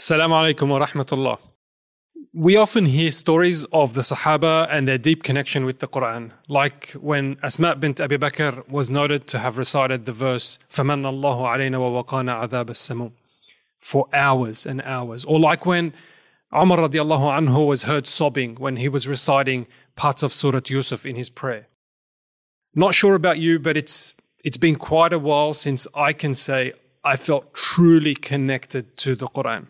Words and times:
Assalamu 0.00 0.54
alaikum 0.54 0.68
wa 0.68 0.86
rahmatullah. 0.86 1.38
We 2.34 2.54
often 2.54 2.84
hear 2.84 3.10
stories 3.10 3.64
of 3.72 3.94
the 3.94 4.02
Sahaba 4.02 4.68
and 4.70 4.86
their 4.86 4.98
deep 4.98 5.22
connection 5.22 5.64
with 5.64 5.78
the 5.78 5.88
Quran, 5.88 6.32
like 6.48 6.90
when 7.00 7.38
Asma 7.42 7.76
bint 7.76 7.98
Abi 7.98 8.18
Bakr 8.18 8.68
was 8.68 8.90
noted 8.90 9.26
to 9.28 9.38
have 9.38 9.56
recited 9.56 10.04
the 10.04 10.12
verse 10.12 10.58
فَمَنَّ 10.70 11.00
اللَّهُ 11.00 11.38
عَلَيْنَا 11.40 11.78
وَوَقَانَا 12.04 12.46
عَذَابَ 12.46 12.66
السَّمُومِ 12.66 13.12
for 13.78 14.06
hours 14.12 14.66
and 14.66 14.82
hours. 14.82 15.24
Or 15.24 15.40
like 15.40 15.64
when 15.64 15.94
Umar 16.52 16.76
radiallahu 16.76 17.48
anhu 17.48 17.66
was 17.66 17.84
heard 17.84 18.06
sobbing 18.06 18.56
when 18.56 18.76
he 18.76 18.90
was 18.90 19.08
reciting 19.08 19.66
parts 19.94 20.22
of 20.22 20.30
Surah 20.30 20.60
Yusuf 20.66 21.06
in 21.06 21.16
his 21.16 21.30
prayer. 21.30 21.68
Not 22.74 22.94
sure 22.94 23.14
about 23.14 23.38
you, 23.38 23.58
but 23.58 23.78
it's 23.78 24.14
it's 24.44 24.58
been 24.58 24.76
quite 24.76 25.14
a 25.14 25.18
while 25.18 25.54
since 25.54 25.86
I 25.94 26.12
can 26.12 26.34
say 26.34 26.74
I 27.02 27.16
felt 27.16 27.54
truly 27.54 28.14
connected 28.14 28.98
to 28.98 29.14
the 29.14 29.28
Quran. 29.28 29.68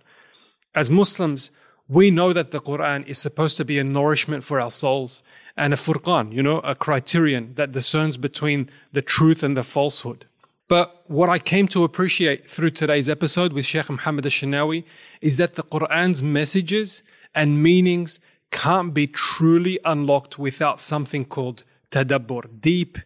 As 0.73 0.89
Muslims, 0.89 1.51
we 1.89 2.09
know 2.09 2.31
that 2.31 2.51
the 2.51 2.61
Quran 2.61 3.05
is 3.05 3.17
supposed 3.17 3.57
to 3.57 3.65
be 3.65 3.77
a 3.77 3.83
nourishment 3.83 4.43
for 4.43 4.61
our 4.61 4.71
souls 4.71 5.23
and 5.57 5.73
a 5.73 5.77
furqan, 5.77 6.31
you 6.31 6.41
know, 6.41 6.59
a 6.59 6.75
criterion 6.75 7.53
that 7.55 7.73
discerns 7.73 8.15
between 8.15 8.69
the 8.93 9.01
truth 9.01 9.43
and 9.43 9.57
the 9.57 9.63
falsehood. 9.63 10.25
But 10.69 11.03
what 11.07 11.29
I 11.29 11.37
came 11.37 11.67
to 11.69 11.83
appreciate 11.83 12.45
through 12.45 12.69
today's 12.69 13.09
episode 13.09 13.51
with 13.51 13.65
Sheikh 13.65 13.89
Muhammad 13.89 14.25
al-Shinawi 14.25 14.85
is 15.19 15.35
that 15.35 15.55
the 15.55 15.63
Quran's 15.63 16.23
messages 16.23 17.03
and 17.35 17.61
meanings 17.61 18.21
can't 18.51 18.93
be 18.93 19.07
truly 19.07 19.77
unlocked 19.83 20.39
without 20.39 20.79
something 20.79 21.25
called 21.25 21.65
tadabbur, 21.91 22.61
deep 22.61 22.97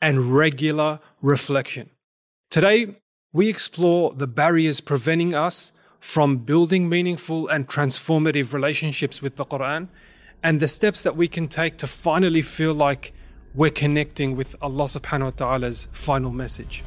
and 0.00 0.34
regular 0.34 0.98
reflection. 1.20 1.90
Today, 2.50 2.96
we 3.34 3.50
explore 3.50 4.14
the 4.14 4.26
barriers 4.26 4.80
preventing 4.80 5.34
us 5.34 5.72
from 6.00 6.38
building 6.38 6.88
meaningful 6.88 7.46
and 7.48 7.68
transformative 7.68 8.54
relationships 8.54 9.20
with 9.20 9.36
the 9.36 9.44
Quran 9.44 9.88
and 10.42 10.58
the 10.58 10.66
steps 10.66 11.02
that 11.02 11.14
we 11.14 11.28
can 11.28 11.46
take 11.46 11.76
to 11.76 11.86
finally 11.86 12.40
feel 12.40 12.72
like 12.72 13.12
we're 13.54 13.70
connecting 13.70 14.34
with 14.34 14.56
Allah 14.62 14.84
subhanahu 14.84 15.24
wa 15.24 15.30
ta'ala's 15.30 15.88
final 15.92 16.32
message. 16.32 16.82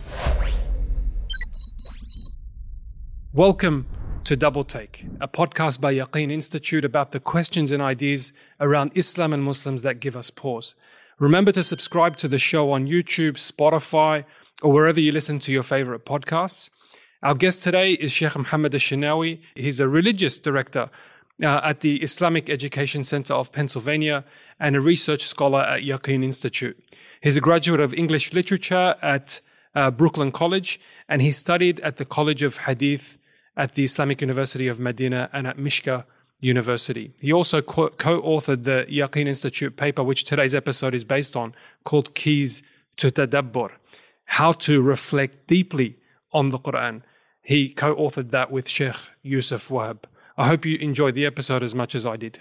Welcome 3.34 3.86
to 4.24 4.36
Double 4.36 4.64
Take, 4.64 5.06
a 5.22 5.28
podcast 5.28 5.80
by 5.80 5.94
Yaqeen 5.94 6.32
Institute 6.32 6.84
about 6.84 7.12
the 7.12 7.20
questions 7.20 7.72
and 7.72 7.84
ideas 7.84 8.34
around 8.60 8.92
Islam 8.96 9.32
and 9.32 9.44
Muslims 9.44 9.84
that 9.84 10.00
give 10.00 10.18
us 10.18 10.32
pause. 10.32 10.76
Remember 11.20 11.52
to 11.52 11.62
subscribe 11.62 12.16
to 12.18 12.28
the 12.28 12.40
show 12.40 12.72
on 12.72 12.88
YouTube, 12.88 13.34
Spotify, 13.34 14.26
or 14.64 14.72
wherever 14.72 15.00
you 15.00 15.12
listen 15.12 15.38
to 15.40 15.52
your 15.52 15.64
favorite 15.64 16.06
podcasts. 16.06 16.72
Our 17.24 17.36
guest 17.36 17.64
today 17.64 17.94
is 17.94 18.12
Sheikh 18.12 18.36
Muhammad 18.36 18.74
al-Shinawi. 18.74 19.40
He's 19.56 19.80
a 19.80 19.88
religious 19.88 20.38
director 20.38 20.90
uh, 21.42 21.62
at 21.64 21.80
the 21.80 22.04
Islamic 22.04 22.50
Education 22.50 23.06
Center 23.06 23.34
of 23.34 23.54
Pennsylvania 23.54 24.26
and 24.60 24.76
a 24.76 24.82
research 24.82 25.24
scholar 25.24 25.62
at 25.62 25.84
Yaqeen 25.84 26.22
Institute. 26.22 26.78
He's 27.22 27.38
a 27.38 27.40
graduate 27.40 27.80
of 27.80 27.94
English 27.94 28.34
literature 28.34 28.96
at 29.02 29.40
uh, 29.74 29.90
Brooklyn 29.90 30.34
College, 30.34 30.82
and 31.08 31.22
he 31.22 31.32
studied 31.32 31.80
at 31.80 31.96
the 31.96 32.04
College 32.04 32.42
of 32.44 32.58
Hadith 32.58 33.18
at 33.56 33.76
the 33.76 33.86
Islamic 33.86 34.20
University 34.20 34.68
of 34.68 34.78
Medina 34.82 35.30
and 35.32 35.48
at 35.48 35.56
Mishkah 35.56 36.04
University. 36.42 37.14
He 37.22 37.32
also 37.32 37.62
co 37.62 37.90
authored 37.90 38.66
the 38.66 38.86
Yaqeen 38.90 39.28
Institute 39.28 39.78
paper, 39.78 40.04
which 40.04 40.26
today's 40.26 40.54
episode 40.54 40.94
is 40.94 41.06
based 41.06 41.38
on, 41.38 41.56
called 41.86 42.16
Keys 42.16 42.64
to 42.98 43.12
Tadabbur 43.12 43.72
How 44.26 44.52
to 44.52 44.82
Reflect 44.82 45.48
Deeply 45.48 45.96
on 46.34 46.50
the 46.50 46.60
Quran. 46.60 47.02
He 47.44 47.70
co 47.70 47.94
authored 47.96 48.32
that 48.32 48.52
with 48.52 48.70
Sheikh 48.70 48.96
Yusuf 49.22 49.68
Wahab. 49.68 50.06
I 50.38 50.48
hope 50.48 50.66
you 50.66 50.78
enjoyed 50.78 51.14
the 51.14 51.26
episode 51.26 51.62
as 51.62 51.76
much 51.76 51.94
as 51.94 52.06
I 52.06 52.16
did. 52.16 52.40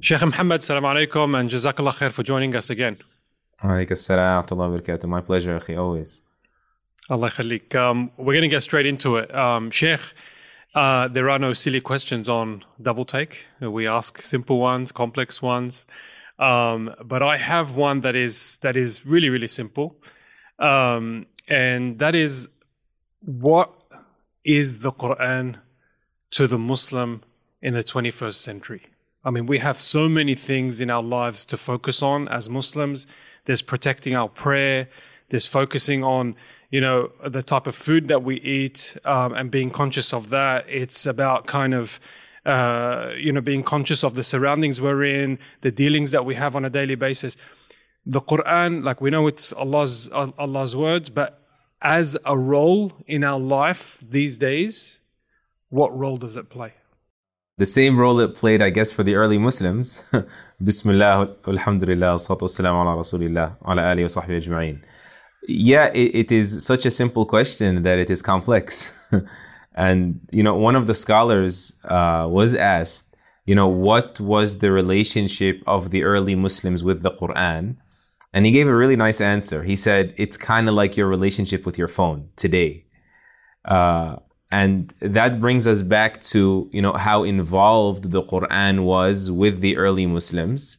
Sheikh 0.00 0.20
Muhammad, 0.20 0.62
salam 0.62 0.84
alaikum, 0.84 1.38
and 1.38 1.48
jazakallah 1.48 1.94
khair 1.94 2.12
for 2.12 2.22
joining 2.22 2.54
us 2.54 2.68
again. 2.70 2.98
Alaikum 3.62 3.92
assalam 3.92 4.50
wa 4.52 4.68
barakatuh. 4.68 5.04
My 5.06 5.22
pleasure, 5.22 5.58
akhi, 5.58 5.76
always. 5.76 6.22
Allah 7.10 7.30
khalik. 7.30 7.74
Um, 7.74 8.10
we're 8.18 8.34
going 8.34 8.42
to 8.42 8.48
get 8.48 8.62
straight 8.62 8.84
into 8.84 9.16
it. 9.16 9.34
Um, 9.34 9.70
Sheikh, 9.70 10.00
uh, 10.74 11.08
there 11.08 11.30
are 11.30 11.38
no 11.38 11.54
silly 11.54 11.80
questions 11.80 12.28
on 12.28 12.64
double 12.82 13.06
take. 13.06 13.46
We 13.60 13.86
ask 13.86 14.20
simple 14.20 14.58
ones, 14.60 14.92
complex 14.92 15.40
ones. 15.40 15.86
Um, 16.38 16.94
but 17.02 17.22
I 17.22 17.38
have 17.38 17.74
one 17.74 18.02
that 18.02 18.14
is 18.14 18.58
that 18.58 18.76
is 18.76 19.04
really 19.04 19.28
really 19.28 19.48
simple, 19.48 19.96
um, 20.60 21.26
and 21.48 21.98
that 21.98 22.14
is 22.14 22.48
what 23.24 23.77
is 24.44 24.80
the 24.80 24.92
Quran 24.92 25.56
to 26.30 26.46
the 26.46 26.58
Muslim 26.58 27.22
in 27.60 27.74
the 27.74 27.84
21st 27.84 28.34
century? 28.34 28.82
I 29.24 29.30
mean, 29.30 29.46
we 29.46 29.58
have 29.58 29.78
so 29.78 30.08
many 30.08 30.34
things 30.34 30.80
in 30.80 30.90
our 30.90 31.02
lives 31.02 31.44
to 31.46 31.56
focus 31.56 32.02
on 32.02 32.28
as 32.28 32.48
Muslims. 32.48 33.06
There's 33.44 33.62
protecting 33.62 34.14
our 34.14 34.28
prayer. 34.28 34.88
There's 35.30 35.46
focusing 35.46 36.04
on, 36.04 36.36
you 36.70 36.80
know, 36.80 37.10
the 37.26 37.42
type 37.42 37.66
of 37.66 37.74
food 37.74 38.08
that 38.08 38.22
we 38.22 38.36
eat 38.36 38.96
um, 39.04 39.34
and 39.34 39.50
being 39.50 39.70
conscious 39.70 40.14
of 40.14 40.30
that. 40.30 40.64
It's 40.68 41.04
about 41.04 41.46
kind 41.46 41.74
of, 41.74 42.00
uh, 42.46 43.12
you 43.16 43.32
know, 43.32 43.40
being 43.40 43.62
conscious 43.62 44.02
of 44.02 44.14
the 44.14 44.22
surroundings 44.22 44.80
we're 44.80 45.04
in, 45.04 45.38
the 45.60 45.72
dealings 45.72 46.12
that 46.12 46.24
we 46.24 46.34
have 46.36 46.56
on 46.56 46.64
a 46.64 46.70
daily 46.70 46.94
basis. 46.94 47.36
The 48.06 48.20
Quran, 48.20 48.82
like 48.82 49.00
we 49.02 49.10
know 49.10 49.26
it's 49.26 49.52
Allah's 49.52 50.08
Allah's 50.08 50.74
words, 50.74 51.10
but 51.10 51.42
as 51.82 52.16
a 52.24 52.36
role 52.36 52.92
in 53.06 53.24
our 53.24 53.38
life 53.38 54.02
these 54.08 54.38
days, 54.38 55.00
what 55.68 55.96
role 55.96 56.16
does 56.16 56.36
it 56.36 56.48
play? 56.48 56.72
The 57.58 57.66
same 57.66 57.98
role 57.98 58.20
it 58.20 58.34
played, 58.34 58.62
I 58.62 58.70
guess, 58.70 58.92
for 58.92 59.02
the 59.02 59.16
early 59.16 59.38
Muslims. 59.38 60.04
Bismillah, 60.62 61.34
alhamdulillah, 61.46 62.14
salatu 62.14 62.42
wassalamu 62.42 62.82
ala 62.82 62.96
rasulillah, 62.96 63.56
ala 63.66 63.82
alihi 63.82 64.02
wa 64.02 64.22
sahbihi 64.22 64.46
ajma'in. 64.46 64.82
Yeah, 65.48 65.86
it, 65.86 66.14
it 66.14 66.32
is 66.32 66.64
such 66.64 66.86
a 66.86 66.90
simple 66.90 67.26
question 67.26 67.82
that 67.82 67.98
it 67.98 68.10
is 68.10 68.22
complex. 68.22 68.96
and, 69.74 70.20
you 70.30 70.42
know, 70.42 70.54
one 70.54 70.76
of 70.76 70.86
the 70.86 70.94
scholars 70.94 71.76
uh, 71.84 72.28
was 72.30 72.54
asked, 72.54 73.16
you 73.44 73.54
know, 73.54 73.66
what 73.66 74.20
was 74.20 74.58
the 74.58 74.70
relationship 74.70 75.62
of 75.66 75.90
the 75.90 76.04
early 76.04 76.34
Muslims 76.34 76.84
with 76.84 77.02
the 77.02 77.10
Quran? 77.10 77.76
And 78.32 78.44
he 78.44 78.52
gave 78.52 78.66
a 78.66 78.74
really 78.74 78.96
nice 78.96 79.20
answer. 79.20 79.62
He 79.62 79.76
said, 79.76 80.14
it's 80.16 80.36
kind 80.36 80.68
of 80.68 80.74
like 80.74 80.96
your 80.96 81.08
relationship 81.08 81.64
with 81.64 81.78
your 81.78 81.88
phone 81.88 82.28
today. 82.36 82.84
Uh, 83.64 84.16
and 84.50 84.94
that 85.00 85.40
brings 85.40 85.66
us 85.66 85.82
back 85.82 86.20
to, 86.22 86.68
you 86.72 86.80
know, 86.80 86.94
how 86.94 87.22
involved 87.22 88.10
the 88.10 88.22
Quran 88.22 88.84
was 88.84 89.30
with 89.30 89.60
the 89.60 89.76
early 89.76 90.06
Muslims 90.06 90.78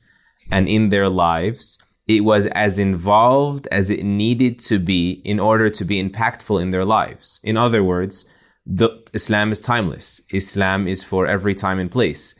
and 0.51 0.67
in 0.67 0.89
their 0.89 1.09
lives. 1.09 1.77
It 2.07 2.21
was 2.21 2.47
as 2.47 2.79
involved 2.79 3.67
as 3.71 3.91
it 3.91 4.03
needed 4.03 4.57
to 4.61 4.79
be 4.79 5.21
in 5.23 5.39
order 5.39 5.69
to 5.69 5.85
be 5.85 6.01
impactful 6.01 6.59
in 6.59 6.71
their 6.71 6.85
lives. 6.85 7.39
In 7.43 7.57
other 7.57 7.83
words, 7.83 8.25
the, 8.65 8.89
Islam 9.13 9.51
is 9.51 9.61
timeless. 9.61 10.21
Islam 10.31 10.87
is 10.87 11.03
for 11.03 11.27
every 11.27 11.53
time 11.53 11.79
and 11.79 11.91
place. 11.91 12.33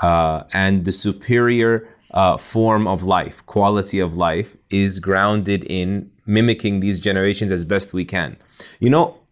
Uh, 0.00 0.42
and 0.52 0.84
the 0.84 0.90
superior 0.90 1.88
uh, 2.12 2.36
form 2.36 2.86
of 2.86 3.02
life, 3.02 3.44
quality 3.46 3.98
of 3.98 4.16
life, 4.16 4.56
is 4.70 5.00
grounded 5.00 5.64
in 5.64 6.10
mimicking 6.26 6.80
these 6.80 7.00
generations 7.00 7.50
as 7.50 7.64
best 7.64 7.92
we 7.92 8.04
can. 8.04 8.36
You 8.78 8.90
know, 8.90 9.22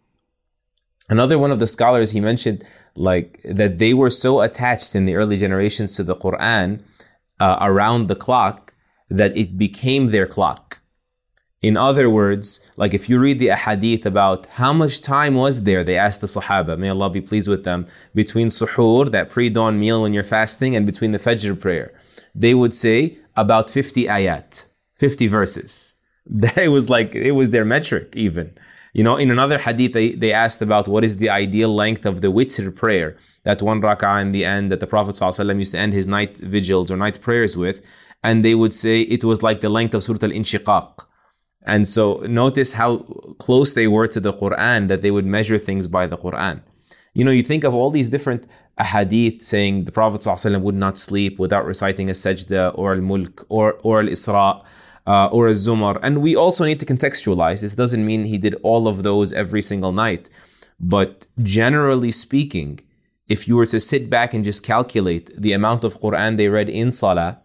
Another 1.11 1.41
one 1.41 1.51
of 1.51 1.59
the 1.59 1.67
scholars, 1.67 2.13
he 2.13 2.21
mentioned 2.21 2.65
like 2.95 3.41
that 3.45 3.79
they 3.79 3.93
were 3.93 4.11
so 4.11 4.41
attached 4.41 4.95
in 4.95 5.05
the 5.05 5.17
early 5.17 5.37
generations 5.37 5.97
to 5.97 6.05
the 6.05 6.15
Quran 6.15 6.83
uh, 7.41 7.59
around 7.61 8.07
the 8.07 8.15
clock 8.15 8.73
that 9.09 9.37
it 9.37 9.59
became 9.59 10.13
their 10.13 10.27
clock. 10.27 10.80
In 11.63 11.77
other 11.77 12.09
words, 12.09 12.61
like 12.79 12.95
if 12.95 13.11
you 13.11 13.19
read 13.19 13.39
the 13.39 13.49
ahadith 13.49 14.07
about 14.07 14.47
how 14.47 14.73
much 14.73 15.03
time 15.03 15.35
was 15.35 15.65
there, 15.65 15.85
they 15.85 15.97
asked 15.97 16.23
the 16.23 16.27
Sahaba, 16.27 16.79
may 16.79 16.89
Allah 16.89 17.11
be 17.11 17.21
pleased 17.21 17.49
with 17.49 17.65
them, 17.65 17.87
between 18.15 18.49
suhoor, 18.49 19.11
that 19.11 19.31
pre-dawn 19.31 19.79
meal 19.79 20.01
when 20.01 20.15
you're 20.15 20.25
fasting, 20.25 20.75
and 20.75 20.87
between 20.87 21.13
the 21.13 21.19
Fajr 21.19 21.61
prayer. 21.61 21.93
They 22.35 22.55
would 22.55 22.73
say 22.73 23.19
about 23.37 23.69
50 23.69 24.07
ayat, 24.07 24.71
50 24.97 25.27
verses. 25.27 25.95
That 26.27 26.69
was 26.69 26.89
like, 26.89 27.15
it 27.15 27.33
was 27.33 27.51
their 27.51 27.65
metric 27.65 28.15
even. 28.15 28.57
You 28.93 29.05
know, 29.05 29.17
in 29.17 29.31
another 29.31 29.59
hadith, 29.59 29.93
they, 29.93 30.13
they 30.13 30.33
asked 30.33 30.63
about 30.63 30.89
what 30.89 31.05
is 31.05 31.17
the 31.17 31.29
ideal 31.29 31.75
length 31.75 32.07
of 32.07 32.21
the 32.21 32.29
witr 32.29 32.75
prayer, 32.75 33.17
that 33.43 33.63
one 33.63 33.83
rak'ah 33.83 34.23
in 34.23 34.33
the 34.33 34.45
end 34.45 34.71
that 34.71 34.81
the 34.81 34.87
Prophet 34.87 35.15
ﷺ 35.15 35.59
used 35.59 35.73
to 35.73 35.79
end 35.79 35.93
his 35.93 36.07
night 36.07 36.37
vigils 36.37 36.91
or 36.91 36.97
night 36.97 37.21
prayers 37.21 37.57
with. 37.57 37.85
And 38.23 38.45
they 38.45 38.55
would 38.55 38.75
say 38.75 39.03
it 39.03 39.25
was 39.25 39.43
like 39.43 39.61
the 39.61 39.71
length 39.71 39.95
of 39.95 40.03
Surah 40.03 40.19
Al-Inshiqaq. 40.23 41.07
And 41.63 41.87
so 41.87 42.19
notice 42.27 42.73
how 42.73 42.99
close 43.39 43.73
they 43.75 43.87
were 43.87 44.09
to 44.09 44.21
the 44.21 44.33
Quran 44.33 44.89
that 44.89 45.03
they 45.03 45.11
would 45.11 45.27
measure 45.27 45.59
things 45.59 45.87
by 45.87 46.07
the 46.07 46.17
Quran. 46.17 46.63
You 47.13 47.25
know, 47.25 47.31
you 47.31 47.43
think 47.43 47.65
of 47.65 47.75
all 47.75 47.91
these 47.91 48.09
different 48.09 48.47
hadith 48.79 49.45
saying 49.45 49.85
the 49.85 49.93
Prophet 49.93 50.23
ﷺ 50.23 50.63
would 50.63 50.75
not 50.75 50.97
sleep 50.97 51.39
without 51.39 51.67
reciting 51.67 52.09
a 52.09 52.13
sajda 52.13 52.77
or 52.79 52.95
al-mulk 52.95 53.45
or, 53.49 53.75
or 53.83 54.01
al-isra 54.01 54.65
uh, 55.07 55.27
or 55.27 55.49
a 55.49 55.53
Zumar. 55.53 55.99
And 56.03 56.23
we 56.23 56.35
also 56.37 56.65
need 56.65 56.81
to 56.81 56.87
contextualize. 56.87 57.61
This 57.61 57.75
doesn't 57.75 58.05
mean 58.05 58.25
he 58.25 58.39
did 58.39 58.55
all 58.63 58.89
of 58.89 59.03
those 59.03 59.33
every 59.33 59.63
single 59.63 59.93
night. 59.93 60.31
But 60.79 61.27
generally 61.43 62.11
speaking, 62.11 62.81
if 63.29 63.47
you 63.47 63.57
were 63.57 63.67
to 63.67 63.81
sit 63.81 64.09
back 64.09 64.35
and 64.35 64.45
just 64.45 64.65
calculate 64.65 65.31
the 65.41 65.53
amount 65.53 65.85
of 65.85 66.01
Quran 66.01 66.37
they 66.37 66.49
read 66.49 66.69
in 66.69 66.91
Salah 66.91 67.43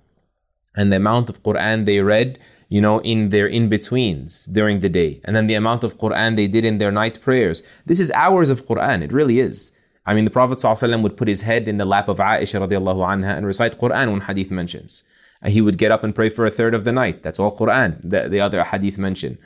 and 0.75 0.91
the 0.91 0.97
amount 0.97 1.29
of 1.29 1.43
Quran 1.43 1.85
they 1.85 1.99
read, 2.01 2.39
you 2.69 2.81
know, 2.81 2.99
in 3.01 3.29
their 3.29 3.47
in 3.47 3.69
betweens 3.69 4.45
during 4.45 4.79
the 4.79 4.89
day, 4.89 5.21
and 5.23 5.35
then 5.35 5.45
the 5.45 5.53
amount 5.53 5.83
of 5.83 5.97
Quran 5.97 6.35
they 6.35 6.47
did 6.47 6.65
in 6.65 6.77
their 6.77 6.91
night 6.91 7.21
prayers, 7.21 7.63
this 7.85 7.99
is 7.99 8.11
hours 8.11 8.49
of 8.49 8.65
Quran. 8.65 9.03
It 9.03 9.11
really 9.11 9.39
is. 9.39 9.71
I 10.05 10.13
mean, 10.13 10.25
the 10.25 10.31
Prophet 10.31 10.59
ﷺ 10.59 11.01
would 11.01 11.17
put 11.17 11.27
his 11.27 11.41
head 11.41 11.67
in 11.67 11.77
the 11.77 11.85
lap 11.85 12.07
of 12.07 12.17
Aisha 12.17 12.59
radiallahu 12.61 13.01
anha 13.13 13.35
and 13.35 13.45
recite 13.45 13.79
Quran 13.79 14.11
when 14.11 14.21
hadith 14.21 14.51
mentions. 14.51 15.03
And 15.41 15.51
he 15.51 15.61
would 15.61 15.77
get 15.77 15.91
up 15.91 16.03
and 16.03 16.13
pray 16.13 16.29
for 16.29 16.45
a 16.45 16.51
third 16.51 16.75
of 16.75 16.83
the 16.83 16.91
night. 16.91 17.23
That's 17.23 17.39
all 17.39 17.55
Quran, 17.55 17.99
the, 18.03 18.29
the 18.29 18.39
other 18.39 18.63
hadith 18.63 18.97
mention. 18.97 19.37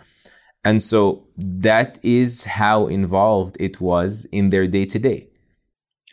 And 0.63 0.81
so 0.81 1.23
that 1.37 1.97
is 2.03 2.43
how 2.43 2.87
involved 2.87 3.55
it 3.59 3.79
was 3.79 4.25
in 4.31 4.49
their 4.49 4.67
day 4.67 4.85
to 4.85 4.99
day. 4.99 5.27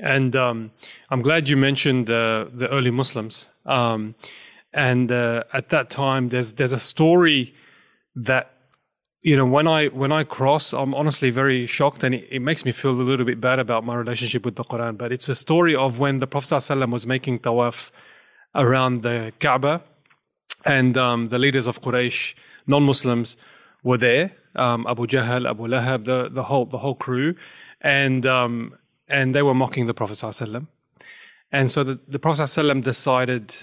And 0.01 0.37
um, 0.37 0.71
I'm 1.11 1.23
glad 1.23 1.49
you 1.49 1.57
mentioned 1.57 2.09
uh, 2.09 2.47
the 2.53 2.69
early 2.71 2.91
Muslims. 2.91 3.51
Um, 3.65 4.15
and 4.76 5.12
uh, 5.12 5.42
at 5.54 5.70
that 5.70 5.90
time, 5.90 6.30
there's 6.30 6.54
there's 6.54 6.74
a 6.74 6.80
story 6.80 7.54
that 8.16 8.52
you 9.22 9.38
know, 9.38 9.46
when 9.46 9.68
I 9.68 9.88
when 9.88 10.12
I 10.12 10.24
cross, 10.24 10.74
I'm 10.74 10.96
honestly 10.96 11.30
very 11.30 11.68
shocked, 11.68 12.04
and 12.04 12.16
it, 12.16 12.28
it, 12.32 12.40
makes 12.40 12.66
me 12.66 12.72
feel 12.72 12.92
a 12.92 13.04
little 13.12 13.26
bit 13.26 13.40
bad 13.40 13.60
about 13.60 13.84
my 13.84 13.96
relationship 13.96 14.44
with 14.44 14.56
the 14.56 14.64
Quran. 14.64 14.98
But 14.98 15.12
it's 15.12 15.30
a 15.30 15.36
story 15.36 15.76
of 15.76 16.00
when 16.00 16.18
the 16.18 16.28
Prophet 16.28 16.48
ﷺ 16.48 16.92
was 16.92 17.06
making 17.06 17.40
tawaf 17.40 17.92
around 18.56 19.04
the 19.04 19.32
Kaaba, 19.40 19.84
and 20.66 20.98
um, 20.98 21.28
the 21.28 21.38
leaders 21.38 21.68
of 21.68 21.82
Quraysh, 21.82 22.34
non-Muslims, 22.66 23.38
were 23.84 23.98
there. 23.98 24.32
Um, 24.56 24.88
Abu 24.90 25.06
Jahl, 25.06 25.48
Abu 25.48 25.68
Lahab, 25.68 26.06
the, 26.06 26.30
the 26.30 26.44
whole 26.44 26.66
the 26.66 26.80
whole 26.80 26.96
crew, 26.96 27.36
and 27.82 28.26
um, 28.26 28.76
and 29.08 29.36
they 29.36 29.44
were 29.44 29.54
mocking 29.54 29.86
the 29.86 29.94
Prophet 29.94 30.14
ﷺ. 30.14 30.66
And 31.52 31.70
so 31.70 31.84
the, 31.84 32.00
the 32.08 32.18
Prophet 32.18 32.44
ﷺ 32.44 32.84
decided 32.84 33.54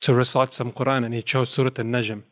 to 0.00 0.14
recite 0.14 0.52
some 0.52 0.72
Quran, 0.72 1.04
and 1.04 1.14
he 1.14 1.22
chose 1.22 1.50
Surah 1.50 1.70
Al-Najm. 1.76 2.22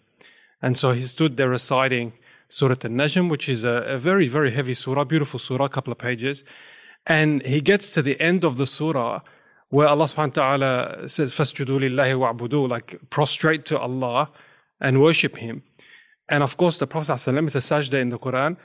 And 0.63 0.79
so 0.79 0.93
he 0.93 1.03
stood 1.03 1.37
there 1.37 1.49
reciting 1.49 2.13
Surah 2.49 2.77
Al-Najm, 2.85 3.29
which 3.29 3.49
is 3.49 3.65
a, 3.65 3.83
a, 3.87 3.99
very, 3.99 4.29
very 4.29 4.53
heavy 4.53 4.75
surah, 4.75 5.05
beautiful 5.05 5.39
surah, 5.39 5.65
a 5.65 5.69
couple 5.69 5.93
of 5.93 5.99
pages. 5.99 6.45
And 7.07 7.43
he 7.43 7.61
gets 7.61 7.91
to 7.93 8.03
the 8.03 8.21
end 8.21 8.45
of 8.45 8.57
the 8.57 8.67
surah 8.67 9.21
where 9.69 9.89
Allah 9.89 10.05
subhanahu 10.05 10.37
wa 10.37 10.57
ta'ala 10.57 11.09
says, 11.09 11.33
فَاسْجُدُوا 11.33 11.81
لِلَّهِ 11.91 12.39
وَعْبُدُوا 12.39 12.69
Like 12.69 13.01
prostrate 13.11 13.65
to 13.67 13.79
Allah 13.79 14.31
and 14.81 15.01
worship 15.03 15.37
Him. 15.39 15.63
And 16.29 16.43
of 16.43 16.57
course, 16.57 16.79
the 16.79 16.87
Prophet 16.87 17.13
ﷺ, 17.13 17.45
with 17.45 17.53
the 17.53 17.61
sajda 17.61 18.01
in 18.01 18.11
the 18.11 18.19
Quran, 18.19 18.57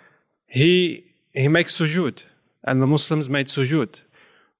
he, 0.48 1.06
he 1.34 1.48
makes 1.48 1.80
sujood. 1.80 2.26
And 2.64 2.82
the 2.82 2.88
Muslims 2.88 3.30
made 3.30 3.48
sujood. 3.48 4.02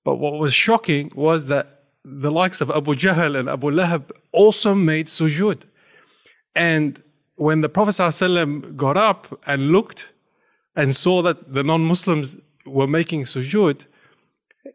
But 0.04 0.16
what 0.16 0.34
was 0.34 0.54
shocking 0.54 1.12
was 1.16 1.48
that 1.48 1.68
the 2.09 2.31
likes 2.31 2.61
of 2.61 2.71
Abu 2.71 2.95
Jahl 2.95 3.37
and 3.37 3.49
Abu 3.49 3.69
Lahab 3.71 4.13
also 4.31 4.75
made 4.75 5.07
sujood. 5.07 5.67
And 6.55 7.03
when 7.35 7.63
the 7.63 7.69
Prophet 7.69 7.91
ﷺ 7.91 8.77
got 8.77 8.97
up 8.97 9.41
and 9.47 9.73
looked 9.73 10.13
and 10.77 10.95
saw 10.95 11.21
that 11.23 11.53
the 11.53 11.65
non-Muslims 11.65 12.41
were 12.65 12.87
making 12.87 13.25
sujood, 13.25 13.87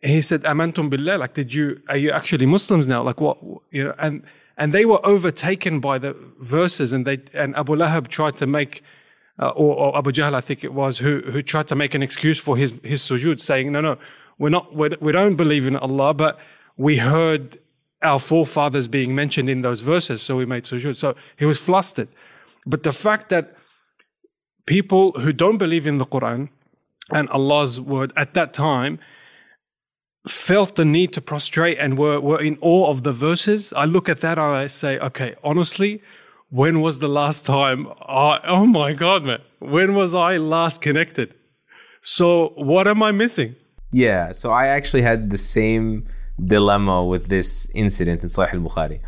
he 0.01 0.19
said, 0.19 0.43
"Amantum 0.43 0.89
billah." 0.89 1.17
Like, 1.17 1.33
did 1.33 1.53
you? 1.53 1.81
Are 1.87 1.97
you 1.97 2.11
actually 2.11 2.45
Muslims 2.45 2.85
now? 2.85 3.01
Like, 3.01 3.21
what? 3.21 3.37
You 3.71 3.85
know, 3.85 3.95
and 3.97 4.23
and 4.57 4.73
they 4.73 4.85
were 4.85 4.99
overtaken 5.05 5.79
by 5.79 5.99
the 5.99 6.15
verses, 6.39 6.91
and 6.91 7.05
they 7.05 7.19
and 7.33 7.55
Abu 7.55 7.75
Lahab 7.75 8.07
tried 8.07 8.35
to 8.37 8.47
make, 8.47 8.83
uh, 9.39 9.49
or, 9.49 9.75
or, 9.75 9.97
Abu 9.97 10.11
Jahl, 10.11 10.33
I 10.33 10.41
think 10.41 10.63
it 10.63 10.73
was, 10.73 10.99
who 10.99 11.21
who 11.21 11.41
tried 11.41 11.67
to 11.67 11.75
make 11.75 11.93
an 11.93 12.03
excuse 12.03 12.39
for 12.39 12.57
his 12.57 12.73
his 12.83 13.01
sujood, 13.03 13.39
saying, 13.39 13.71
"No, 13.71 13.81
no, 13.81 13.97
we're 14.37 14.49
not. 14.49 14.75
We're, 14.75 14.97
we 14.99 15.11
don't 15.11 15.35
believe 15.35 15.67
in 15.67 15.75
Allah, 15.75 16.13
but 16.13 16.39
we 16.77 16.97
heard." 16.97 17.57
Our 18.03 18.17
forefathers 18.17 18.87
being 18.87 19.13
mentioned 19.13 19.47
in 19.47 19.61
those 19.61 19.81
verses, 19.81 20.23
so 20.23 20.35
we 20.35 20.45
made 20.47 20.63
sujood. 20.63 20.95
So 20.95 21.15
he 21.37 21.45
was 21.45 21.59
flustered. 21.59 22.07
But 22.65 22.81
the 22.81 22.91
fact 22.91 23.29
that 23.29 23.55
people 24.65 25.11
who 25.21 25.31
don't 25.31 25.59
believe 25.59 25.85
in 25.85 25.99
the 25.99 26.05
Quran 26.05 26.49
and 27.11 27.29
Allah's 27.29 27.79
word 27.79 28.11
at 28.15 28.33
that 28.33 28.53
time 28.53 28.97
felt 30.27 30.75
the 30.75 30.85
need 30.85 31.13
to 31.13 31.21
prostrate 31.21 31.77
and 31.77 31.97
were, 31.97 32.19
were 32.19 32.41
in 32.41 32.57
awe 32.61 32.89
of 32.89 33.03
the 33.03 33.11
verses, 33.11 33.71
I 33.73 33.85
look 33.85 34.09
at 34.09 34.21
that 34.21 34.37
and 34.39 34.55
I 34.55 34.67
say, 34.67 34.99
okay, 34.99 35.35
honestly, 35.43 36.01
when 36.49 36.81
was 36.81 36.99
the 36.99 37.07
last 37.07 37.45
time 37.45 37.87
I, 38.01 38.39
oh 38.45 38.65
my 38.65 38.93
God, 38.93 39.25
man, 39.25 39.41
when 39.59 39.93
was 39.93 40.13
I 40.13 40.37
last 40.37 40.81
connected? 40.81 41.35
So 42.01 42.53
what 42.55 42.87
am 42.87 43.03
I 43.03 43.11
missing? 43.11 43.55
Yeah, 43.91 44.31
so 44.31 44.51
I 44.51 44.67
actually 44.67 45.03
had 45.03 45.29
the 45.29 45.37
same 45.37 46.07
dilemma 46.43 47.03
with 47.05 47.29
this 47.29 47.69
incident 47.73 48.21
in 48.21 48.29
Sahih 48.29 48.53
al-Bukhari 48.53 49.01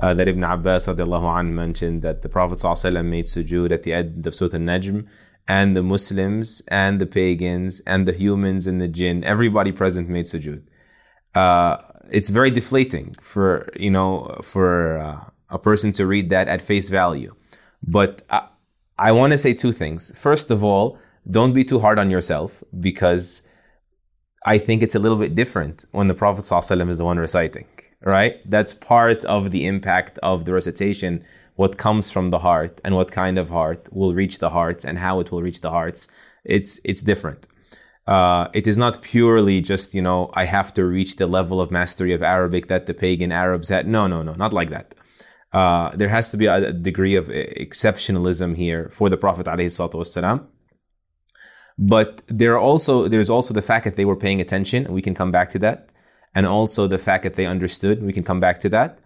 uh, 0.00 0.14
that 0.14 0.28
Ibn 0.28 0.44
Abbas 0.44 0.88
anh, 0.88 1.54
mentioned 1.54 2.02
that 2.02 2.22
the 2.22 2.28
Prophet 2.28 2.54
ﷺ 2.54 3.04
made 3.04 3.26
sujood 3.26 3.70
at 3.70 3.82
the 3.82 3.92
end 3.92 4.26
of 4.26 4.34
Surah 4.34 4.54
Al-Najm 4.54 5.06
and 5.46 5.76
the 5.76 5.82
Muslims 5.82 6.62
and 6.68 7.00
the 7.00 7.06
pagans 7.06 7.80
and 7.80 8.06
the 8.08 8.12
humans 8.12 8.66
and 8.66 8.80
the 8.80 8.88
jinn, 8.88 9.22
everybody 9.24 9.72
present 9.72 10.08
made 10.08 10.24
sujood. 10.24 10.62
Uh, 11.34 11.76
it's 12.10 12.30
very 12.30 12.50
deflating 12.50 13.14
for, 13.20 13.68
you 13.76 13.90
know, 13.90 14.38
for 14.42 14.98
uh, 14.98 15.24
a 15.50 15.58
person 15.58 15.92
to 15.92 16.06
read 16.06 16.30
that 16.30 16.48
at 16.48 16.62
face 16.62 16.88
value. 16.88 17.34
But 17.82 18.22
I, 18.30 18.48
I 18.98 19.12
want 19.12 19.32
to 19.32 19.38
say 19.38 19.54
two 19.54 19.72
things. 19.72 20.16
First 20.18 20.50
of 20.50 20.64
all, 20.64 20.98
don't 21.30 21.52
be 21.52 21.64
too 21.64 21.78
hard 21.78 21.98
on 21.98 22.10
yourself 22.10 22.62
because 22.80 23.42
I 24.46 24.58
think 24.58 24.82
it's 24.82 24.94
a 24.94 24.98
little 24.98 25.18
bit 25.18 25.34
different 25.34 25.84
when 25.92 26.08
the 26.08 26.14
Prophet 26.14 26.42
ﷺ 26.42 26.88
is 26.88 26.98
the 26.98 27.04
one 27.04 27.18
reciting 27.18 27.66
right? 28.02 28.40
That's 28.48 28.74
part 28.74 29.24
of 29.24 29.50
the 29.50 29.66
impact 29.66 30.18
of 30.22 30.44
the 30.44 30.52
recitation. 30.52 31.24
What 31.56 31.76
comes 31.76 32.10
from 32.10 32.30
the 32.30 32.38
heart 32.38 32.80
and 32.84 32.94
what 32.94 33.12
kind 33.12 33.38
of 33.38 33.50
heart 33.50 33.88
will 33.92 34.14
reach 34.14 34.38
the 34.38 34.50
hearts 34.50 34.84
and 34.84 34.98
how 34.98 35.20
it 35.20 35.30
will 35.30 35.42
reach 35.42 35.60
the 35.60 35.70
hearts. 35.70 36.08
It's 36.44 36.80
it's 36.84 37.02
different. 37.02 37.46
Uh, 38.06 38.48
it 38.54 38.66
is 38.66 38.76
not 38.76 39.02
purely 39.02 39.60
just 39.60 39.94
you 39.94 40.02
know 40.02 40.30
I 40.34 40.44
have 40.46 40.72
to 40.74 40.84
reach 40.84 41.16
the 41.16 41.26
level 41.26 41.60
of 41.60 41.70
mastery 41.70 42.12
of 42.14 42.22
Arabic 42.22 42.68
that 42.68 42.86
the 42.86 42.94
pagan 42.94 43.30
Arabs 43.30 43.68
had. 43.68 43.86
No, 43.86 44.06
no, 44.06 44.22
no, 44.22 44.32
not 44.34 44.52
like 44.54 44.70
that. 44.70 44.94
Uh, 45.52 45.90
there 45.96 46.08
has 46.08 46.30
to 46.30 46.36
be 46.36 46.46
a 46.46 46.72
degree 46.72 47.16
of 47.16 47.26
exceptionalism 47.26 48.56
here 48.56 48.88
for 48.92 49.08
the 49.08 49.16
Prophet 49.16 49.46
ﷺ. 49.46 50.46
But 51.80 52.22
there 52.28 52.52
are 52.52 52.60
also 52.60 53.08
there's 53.08 53.30
also 53.30 53.54
the 53.54 53.62
fact 53.62 53.84
that 53.84 53.96
they 53.96 54.04
were 54.04 54.16
paying 54.16 54.40
attention, 54.40 54.92
we 54.92 55.00
can 55.00 55.14
come 55.14 55.32
back 55.32 55.48
to 55.50 55.58
that 55.60 55.90
and 56.34 56.46
also 56.46 56.86
the 56.86 56.98
fact 56.98 57.24
that 57.24 57.34
they 57.34 57.46
understood. 57.46 58.02
We 58.02 58.12
can 58.12 58.22
come 58.22 58.38
back 58.40 58.60
to 58.60 58.68
that. 58.68 58.98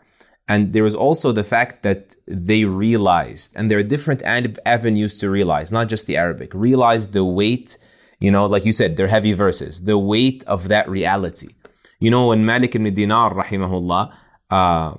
And 0.46 0.72
there 0.74 0.82
was 0.82 0.94
also 0.94 1.32
the 1.32 1.44
fact 1.44 1.82
that 1.84 2.16
they 2.26 2.64
realized, 2.64 3.56
and 3.56 3.70
there 3.70 3.78
are 3.78 3.82
different 3.82 4.22
avenues 4.22 5.18
to 5.20 5.30
realize, 5.30 5.72
not 5.72 5.88
just 5.88 6.06
the 6.06 6.18
Arabic, 6.18 6.52
realize 6.52 7.12
the 7.12 7.24
weight, 7.24 7.78
you 8.20 8.30
know, 8.30 8.44
like 8.44 8.66
you 8.66 8.72
said, 8.72 8.96
they're 8.96 9.08
heavy 9.08 9.32
verses, 9.32 9.84
the 9.84 9.96
weight 9.96 10.44
of 10.46 10.68
that 10.68 10.86
reality. 10.88 11.48
You 11.98 12.10
know, 12.10 12.26
when 12.28 12.44
Malik 12.44 12.74
ibn 12.74 12.92
Dinar, 12.92 13.32
rahimahullah, 13.32 14.12
uh, 14.50 14.94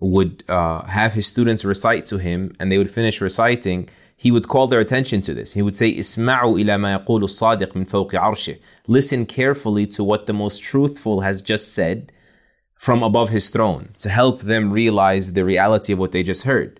would 0.00 0.44
uh, 0.48 0.82
have 0.84 1.12
his 1.12 1.26
students 1.26 1.62
recite 1.62 2.06
to 2.06 2.16
him, 2.16 2.54
and 2.58 2.72
they 2.72 2.78
would 2.78 2.90
finish 2.90 3.20
reciting, 3.20 3.90
he 4.24 4.30
would 4.30 4.46
call 4.46 4.68
their 4.68 4.78
attention 4.78 5.20
to 5.20 5.34
this. 5.34 5.54
He 5.58 5.62
would 5.66 5.76
say, 5.80 5.88
"Isma'u 6.02 6.50
ila 6.60 6.78
ma 6.78 6.90
yaqulu 6.96 7.26
sadiq 7.40 7.74
min 7.74 7.86
fawqi 7.92 8.16
arshih." 8.28 8.58
Listen 8.86 9.26
carefully 9.26 9.84
to 9.96 10.04
what 10.04 10.26
the 10.26 10.32
most 10.44 10.62
truthful 10.62 11.16
has 11.22 11.42
just 11.42 11.74
said 11.74 12.12
from 12.86 13.02
above 13.02 13.30
his 13.30 13.50
throne 13.54 13.84
to 13.98 14.08
help 14.20 14.36
them 14.42 14.72
realize 14.80 15.32
the 15.32 15.44
reality 15.52 15.92
of 15.92 15.98
what 15.98 16.12
they 16.12 16.22
just 16.22 16.44
heard. 16.44 16.78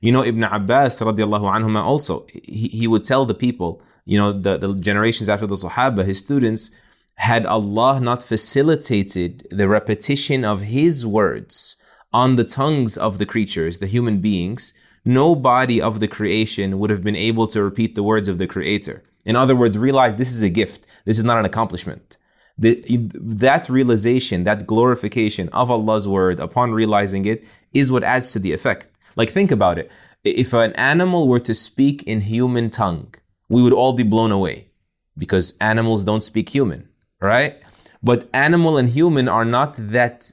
You 0.00 0.12
know, 0.12 0.24
Ibn 0.24 0.44
Abbas 0.44 1.00
radiallahu 1.00 1.46
anhuma 1.56 1.82
also, 1.82 2.14
he, 2.60 2.68
he 2.80 2.86
would 2.86 3.02
tell 3.02 3.24
the 3.26 3.40
people, 3.46 3.82
you 4.04 4.16
know, 4.20 4.30
the, 4.46 4.56
the 4.56 4.72
generations 4.88 5.28
after 5.28 5.48
the 5.48 5.56
Sahaba, 5.56 6.04
his 6.04 6.20
students, 6.20 6.70
had 7.16 7.46
Allah 7.46 7.98
not 7.98 8.22
facilitated 8.22 9.32
the 9.50 9.66
repetition 9.66 10.44
of 10.44 10.60
His 10.78 11.04
words 11.18 11.76
on 12.12 12.36
the 12.36 12.44
tongues 12.44 12.96
of 12.96 13.18
the 13.18 13.26
creatures, 13.26 13.78
the 13.78 13.92
human 13.96 14.20
beings, 14.20 14.62
no 15.06 15.36
body 15.36 15.80
of 15.80 16.00
the 16.00 16.08
creation 16.08 16.78
would 16.80 16.90
have 16.90 17.04
been 17.04 17.16
able 17.16 17.46
to 17.46 17.62
repeat 17.62 17.94
the 17.94 18.02
words 18.02 18.26
of 18.26 18.38
the 18.38 18.46
creator. 18.46 19.04
In 19.24 19.36
other 19.36 19.54
words, 19.54 19.78
realize 19.78 20.16
this 20.16 20.34
is 20.34 20.42
a 20.42 20.50
gift. 20.50 20.86
This 21.04 21.18
is 21.18 21.24
not 21.24 21.38
an 21.38 21.44
accomplishment. 21.44 22.18
The, 22.58 22.82
that 23.14 23.68
realization, 23.68 24.44
that 24.44 24.66
glorification 24.66 25.48
of 25.50 25.70
Allah's 25.70 26.08
word 26.08 26.40
upon 26.40 26.72
realizing 26.72 27.24
it 27.24 27.44
is 27.72 27.92
what 27.92 28.02
adds 28.02 28.32
to 28.32 28.40
the 28.40 28.52
effect. 28.52 28.88
Like 29.14 29.30
think 29.30 29.50
about 29.50 29.78
it. 29.78 29.90
If 30.24 30.52
an 30.52 30.72
animal 30.72 31.28
were 31.28 31.40
to 31.40 31.54
speak 31.54 32.02
in 32.02 32.22
human 32.22 32.68
tongue, 32.68 33.14
we 33.48 33.62
would 33.62 33.72
all 33.72 33.92
be 33.92 34.02
blown 34.02 34.32
away 34.32 34.68
because 35.16 35.56
animals 35.60 36.02
don't 36.02 36.22
speak 36.22 36.48
human, 36.48 36.88
right? 37.20 37.62
But 38.02 38.28
animal 38.32 38.76
and 38.76 38.88
human 38.88 39.28
are 39.28 39.44
not 39.44 39.74
that 39.76 40.32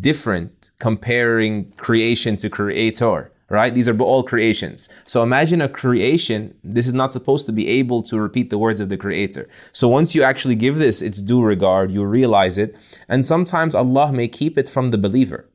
different 0.00 0.70
comparing 0.78 1.72
creation 1.72 2.38
to 2.38 2.48
creator 2.48 3.32
right? 3.48 3.74
These 3.74 3.88
are 3.88 3.98
all 4.00 4.22
creations. 4.22 4.88
So 5.04 5.22
imagine 5.22 5.60
a 5.60 5.68
creation. 5.68 6.54
This 6.64 6.86
is 6.86 6.94
not 6.94 7.12
supposed 7.12 7.46
to 7.46 7.52
be 7.52 7.68
able 7.68 8.02
to 8.04 8.20
repeat 8.20 8.50
the 8.50 8.58
words 8.58 8.80
of 8.80 8.88
the 8.88 8.96
creator. 8.96 9.48
So 9.72 9.88
once 9.88 10.14
you 10.14 10.22
actually 10.22 10.54
give 10.56 10.76
this 10.76 11.02
its 11.02 11.20
due 11.20 11.42
regard, 11.42 11.90
you 11.90 12.04
realize 12.04 12.58
it. 12.58 12.74
And 13.08 13.24
sometimes 13.24 13.74
Allah 13.74 14.12
may 14.12 14.28
keep 14.28 14.58
it 14.58 14.68
from 14.68 14.88
the 14.88 14.98
believer. 14.98 15.48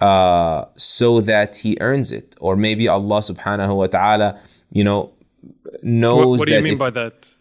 Uh, 0.00 0.64
so 0.74 1.20
that 1.20 1.56
he 1.56 1.76
earns 1.80 2.10
it. 2.10 2.34
Or 2.40 2.56
maybe 2.56 2.88
Allah 2.88 3.18
subhanahu 3.20 3.76
wa 3.76 3.86
ta'ala, 3.86 4.40
you 4.70 4.82
know, 4.82 5.12
knows 5.82 6.18
What, 6.18 6.38
what 6.40 6.48
do 6.48 6.54
you 6.54 6.60
mean 6.62 6.72
if- 6.72 6.78
by 6.78 6.90
that? 6.90 7.36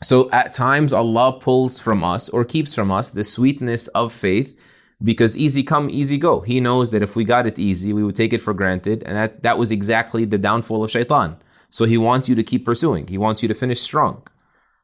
so 0.00 0.30
at 0.30 0.52
times 0.52 0.92
Allah 0.92 1.32
pulls 1.40 1.80
from 1.80 2.04
us 2.04 2.28
or 2.28 2.44
keeps 2.44 2.72
from 2.72 2.92
us 2.92 3.10
the 3.10 3.24
sweetness 3.24 3.88
of 3.88 4.12
faith 4.12 4.56
because 5.02 5.36
easy 5.36 5.62
come, 5.62 5.88
easy 5.90 6.18
go. 6.18 6.40
He 6.40 6.60
knows 6.60 6.90
that 6.90 7.02
if 7.02 7.14
we 7.14 7.24
got 7.24 7.46
it 7.46 7.58
easy, 7.58 7.92
we 7.92 8.02
would 8.02 8.16
take 8.16 8.32
it 8.32 8.40
for 8.40 8.54
granted. 8.54 9.02
And 9.04 9.16
that, 9.16 9.42
that 9.42 9.58
was 9.58 9.70
exactly 9.70 10.24
the 10.24 10.38
downfall 10.38 10.84
of 10.84 10.90
shaitan. 10.90 11.36
So 11.70 11.84
he 11.84 11.98
wants 11.98 12.28
you 12.28 12.34
to 12.34 12.42
keep 12.42 12.64
pursuing. 12.64 13.06
He 13.06 13.18
wants 13.18 13.42
you 13.42 13.48
to 13.48 13.54
finish 13.54 13.80
strong. 13.80 14.26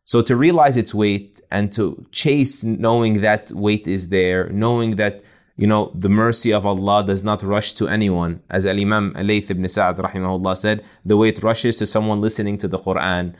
So 0.04 0.20
to 0.22 0.36
realize 0.36 0.76
its 0.76 0.94
weight 0.94 1.40
and 1.50 1.72
to 1.72 2.06
chase 2.12 2.62
knowing 2.62 3.22
that 3.22 3.50
weight 3.52 3.86
is 3.86 4.10
there, 4.10 4.48
knowing 4.50 4.96
that, 4.96 5.22
you 5.56 5.66
know, 5.66 5.90
the 5.94 6.10
mercy 6.10 6.52
of 6.52 6.66
Allah 6.66 7.04
does 7.04 7.24
not 7.24 7.42
rush 7.42 7.72
to 7.74 7.88
anyone. 7.88 8.42
As 8.50 8.66
Al-Imam 8.66 9.14
Alayth 9.14 9.50
ibn 9.50 9.66
Sa'ad 9.66 9.96
rahimahullah 9.96 10.56
said, 10.56 10.84
the 11.04 11.16
way 11.16 11.30
it 11.30 11.42
rushes 11.42 11.78
to 11.78 11.86
someone 11.86 12.20
listening 12.20 12.58
to 12.58 12.68
the 12.68 12.78
Quran 12.78 13.34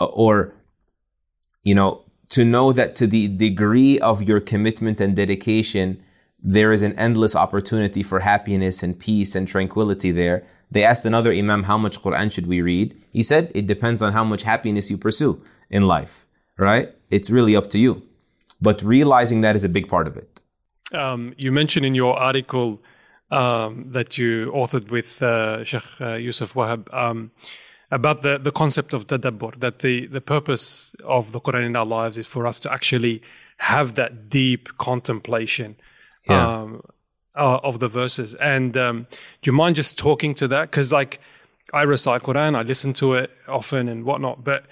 uh, 0.00 0.06
or 0.06 0.54
you 1.66 1.74
know, 1.74 2.04
to 2.28 2.44
know 2.44 2.72
that 2.72 2.94
to 2.94 3.08
the 3.08 3.26
degree 3.26 3.98
of 3.98 4.22
your 4.22 4.38
commitment 4.38 5.00
and 5.00 5.16
dedication, 5.16 6.00
there 6.42 6.72
is 6.72 6.82
an 6.82 6.98
endless 6.98 7.34
opportunity 7.34 8.02
for 8.02 8.20
happiness 8.20 8.82
and 8.82 8.98
peace 8.98 9.34
and 9.34 9.48
tranquility 9.48 10.12
there. 10.12 10.44
They 10.70 10.84
asked 10.84 11.04
another 11.04 11.32
Imam, 11.32 11.64
how 11.64 11.78
much 11.78 12.00
Quran 12.00 12.30
should 12.30 12.46
we 12.46 12.60
read? 12.60 13.00
He 13.12 13.22
said, 13.22 13.50
it 13.54 13.66
depends 13.66 14.02
on 14.02 14.12
how 14.12 14.24
much 14.24 14.42
happiness 14.42 14.90
you 14.90 14.98
pursue 14.98 15.42
in 15.70 15.82
life, 15.86 16.26
right? 16.58 16.94
It's 17.10 17.30
really 17.30 17.56
up 17.56 17.70
to 17.70 17.78
you. 17.78 18.02
But 18.60 18.82
realizing 18.82 19.42
that 19.42 19.56
is 19.56 19.64
a 19.64 19.68
big 19.68 19.88
part 19.88 20.06
of 20.06 20.16
it. 20.16 20.42
Um, 20.92 21.34
you 21.36 21.52
mentioned 21.52 21.84
in 21.84 21.94
your 21.94 22.18
article 22.18 22.80
um, 23.30 23.90
that 23.90 24.18
you 24.18 24.50
authored 24.52 24.90
with 24.90 25.22
uh, 25.22 25.64
Sheikh 25.64 26.00
uh, 26.00 26.14
Yusuf 26.14 26.54
Wahab 26.54 26.92
um, 26.94 27.32
about 27.90 28.22
the, 28.22 28.38
the 28.38 28.52
concept 28.52 28.92
of 28.92 29.06
tadabbur, 29.06 29.58
that 29.60 29.80
the, 29.80 30.06
the 30.06 30.20
purpose 30.20 30.94
of 31.04 31.32
the 31.32 31.40
Quran 31.40 31.66
in 31.66 31.76
our 31.76 31.86
lives 31.86 32.18
is 32.18 32.26
for 32.26 32.46
us 32.46 32.60
to 32.60 32.72
actually 32.72 33.22
have 33.58 33.94
that 33.94 34.28
deep 34.28 34.68
contemplation 34.78 35.76
Yeah. 36.28 36.60
um, 36.60 36.82
uh, 37.36 37.60
of 37.62 37.80
the 37.80 37.88
verses. 37.88 38.34
And 38.34 38.76
um, 38.76 39.06
do 39.42 39.48
you 39.48 39.52
mind 39.52 39.76
just 39.76 39.98
talking 39.98 40.34
to 40.34 40.48
that? 40.48 40.70
Because, 40.70 40.92
like, 40.92 41.20
I 41.72 41.82
recite 41.82 42.22
Quran, 42.22 42.56
I 42.56 42.62
listen 42.62 42.92
to 42.94 43.14
it 43.14 43.30
often 43.48 43.88
and 43.88 44.04
whatnot, 44.04 44.44
but 44.44 44.64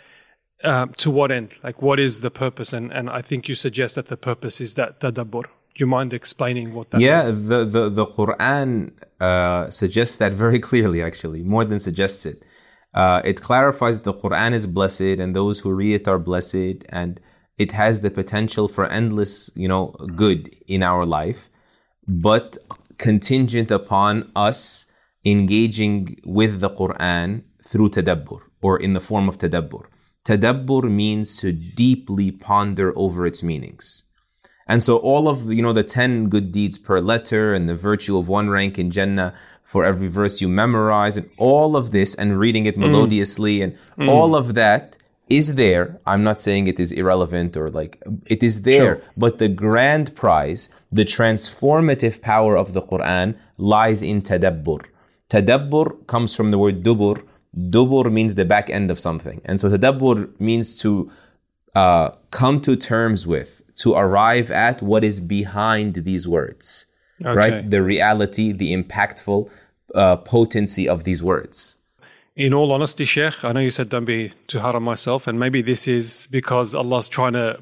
um, 0.62 0.90
to 0.94 1.10
what 1.10 1.30
end? 1.30 1.58
Like, 1.62 1.82
what 1.82 2.00
is 2.00 2.20
the 2.20 2.30
purpose? 2.30 2.72
And, 2.72 2.92
and 2.92 3.10
I 3.10 3.20
think 3.20 3.48
you 3.48 3.54
suggest 3.54 3.96
that 3.96 4.06
the 4.06 4.16
purpose 4.16 4.60
is 4.60 4.74
that 4.74 5.00
tadabbur. 5.00 5.42
Do 5.42 5.82
you 5.82 5.86
mind 5.86 6.12
explaining 6.12 6.72
what 6.72 6.90
that 6.90 7.00
yeah, 7.00 7.24
means? 7.24 7.48
the, 7.48 7.64
the, 7.64 7.88
the 7.90 8.06
Quran 8.06 8.92
uh, 9.20 9.68
suggests 9.70 10.16
that 10.18 10.32
very 10.32 10.60
clearly, 10.68 11.02
actually, 11.02 11.42
more 11.42 11.64
than 11.64 11.78
suggests 11.78 12.24
it. 12.24 12.44
Uh, 12.94 13.20
it 13.24 13.40
clarifies 13.40 14.02
the 14.02 14.14
Quran 14.14 14.52
is 14.52 14.68
blessed 14.68 15.00
and 15.00 15.34
those 15.34 15.60
who 15.60 15.72
read 15.72 15.94
it 16.00 16.08
are 16.08 16.18
blessed 16.18 16.84
and 16.90 17.20
it 17.58 17.72
has 17.72 18.00
the 18.00 18.10
potential 18.10 18.68
for 18.68 18.86
endless, 18.86 19.50
you 19.54 19.68
know, 19.68 19.94
good 20.16 20.54
in 20.66 20.82
our 20.82 21.04
life, 21.04 21.48
but 22.06 22.58
contingent 22.98 23.70
upon 23.70 24.30
us 24.34 24.86
engaging 25.24 26.20
with 26.24 26.60
the 26.60 26.70
Quran 26.70 27.42
through 27.62 27.90
tadabbur 27.90 28.40
or 28.60 28.78
in 28.78 28.92
the 28.92 29.00
form 29.00 29.28
of 29.28 29.38
tadabbur. 29.38 29.84
Tadabbur 30.24 30.90
means 30.90 31.36
to 31.38 31.52
deeply 31.52 32.30
ponder 32.30 32.92
over 32.96 33.26
its 33.26 33.42
meanings. 33.42 34.04
And 34.66 34.82
so 34.82 34.96
all 34.96 35.28
of 35.28 35.52
you 35.52 35.62
know 35.62 35.74
the 35.74 35.82
10 35.82 36.28
good 36.30 36.50
deeds 36.50 36.78
per 36.78 36.98
letter 37.00 37.52
and 37.52 37.68
the 37.68 37.74
virtue 37.74 38.16
of 38.16 38.28
one 38.28 38.48
rank 38.48 38.78
in 38.78 38.90
Jannah 38.90 39.34
for 39.62 39.84
every 39.84 40.08
verse 40.08 40.40
you 40.40 40.48
memorize 40.48 41.16
and 41.16 41.28
all 41.36 41.76
of 41.76 41.90
this 41.90 42.14
and 42.14 42.38
reading 42.38 42.64
it 42.66 42.76
mm. 42.76 42.80
melodiously 42.80 43.60
and 43.60 43.76
mm. 43.98 44.08
all 44.08 44.34
of 44.34 44.54
that 44.54 44.96
is 45.38 45.46
there. 45.62 45.84
I'm 46.10 46.22
not 46.28 46.38
saying 46.46 46.62
it 46.66 46.78
is 46.84 46.90
irrelevant 47.00 47.56
or 47.60 47.66
like 47.80 47.92
it 48.34 48.40
is 48.48 48.54
there, 48.70 48.94
but 49.22 49.32
the 49.42 49.48
grand 49.64 50.06
prize, 50.22 50.62
the 50.98 51.04
transformative 51.16 52.16
power 52.32 52.54
of 52.62 52.68
the 52.76 52.82
Quran 52.90 53.28
lies 53.74 54.00
in 54.10 54.22
tadabbur. 54.28 54.80
Tadabbur 55.30 56.06
comes 56.12 56.30
from 56.36 56.48
the 56.52 56.58
word 56.58 56.78
dubur. 56.86 57.16
Dubur 57.76 58.04
means 58.18 58.32
the 58.34 58.44
back 58.54 58.66
end 58.78 58.88
of 58.90 58.98
something. 58.98 59.38
And 59.44 59.56
so 59.60 59.66
tadabbur 59.70 60.18
means 60.48 60.68
to 60.82 61.10
uh, 61.74 62.10
come 62.30 62.60
to 62.66 62.72
terms 62.76 63.20
with, 63.26 63.62
to 63.82 63.94
arrive 63.94 64.48
at 64.50 64.76
what 64.82 65.02
is 65.10 65.20
behind 65.20 65.90
these 66.08 66.24
words, 66.28 66.86
right? 67.40 67.56
The 67.74 67.82
reality, 67.82 68.52
the 68.52 68.70
impactful 68.78 69.40
uh, 69.94 70.16
potency 70.34 70.88
of 70.88 70.98
these 71.08 71.22
words. 71.22 71.78
In 72.36 72.52
all 72.52 72.72
honesty, 72.72 73.04
Sheikh, 73.04 73.44
I 73.44 73.52
know 73.52 73.60
you 73.60 73.70
said 73.70 73.88
don't 73.88 74.04
be 74.04 74.32
too 74.48 74.58
hard 74.58 74.74
on 74.74 74.82
myself, 74.82 75.28
and 75.28 75.38
maybe 75.38 75.62
this 75.62 75.86
is 75.86 76.26
because 76.32 76.74
Allah's 76.74 77.08
trying 77.08 77.34
to, 77.34 77.60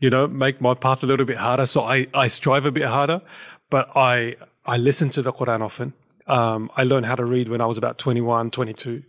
you 0.00 0.10
know, 0.10 0.26
make 0.26 0.60
my 0.60 0.74
path 0.74 1.04
a 1.04 1.06
little 1.06 1.24
bit 1.24 1.36
harder. 1.36 1.66
So 1.66 1.82
I, 1.82 2.08
I 2.14 2.26
strive 2.26 2.66
a 2.66 2.72
bit 2.72 2.84
harder, 2.84 3.22
but 3.70 3.88
I 3.96 4.36
I 4.66 4.76
listen 4.76 5.08
to 5.10 5.22
the 5.22 5.32
Quran 5.32 5.60
often. 5.62 5.94
Um, 6.26 6.70
I 6.76 6.84
learned 6.84 7.06
how 7.06 7.14
to 7.14 7.24
read 7.24 7.48
when 7.48 7.60
I 7.60 7.66
was 7.66 7.78
about 7.78 7.96
21, 7.98 8.50
22. 8.50 9.02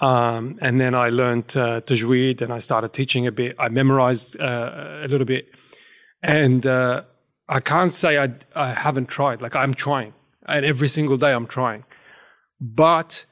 Um, 0.00 0.58
and 0.60 0.80
then 0.80 0.94
I 0.94 1.08
learned 1.08 1.56
uh, 1.56 1.80
tajweed 1.80 2.42
and 2.42 2.52
I 2.52 2.58
started 2.58 2.92
teaching 2.92 3.26
a 3.26 3.32
bit. 3.32 3.56
I 3.58 3.70
memorized 3.70 4.38
uh, 4.38 5.00
a 5.02 5.08
little 5.08 5.24
bit. 5.24 5.48
And 6.22 6.66
uh, 6.66 7.04
I 7.48 7.60
can't 7.60 7.92
say 7.92 8.18
I, 8.18 8.34
I 8.54 8.74
haven't 8.74 9.06
tried. 9.06 9.40
Like 9.40 9.56
I'm 9.56 9.72
trying. 9.72 10.12
And 10.46 10.66
every 10.66 10.88
single 10.88 11.16
day 11.16 11.32
I'm 11.32 11.46
trying. 11.46 11.84
But 12.60 13.24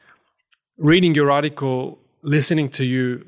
reading 0.78 1.14
your 1.14 1.30
article, 1.30 1.98
listening 2.22 2.68
to 2.70 2.84
you, 2.84 3.26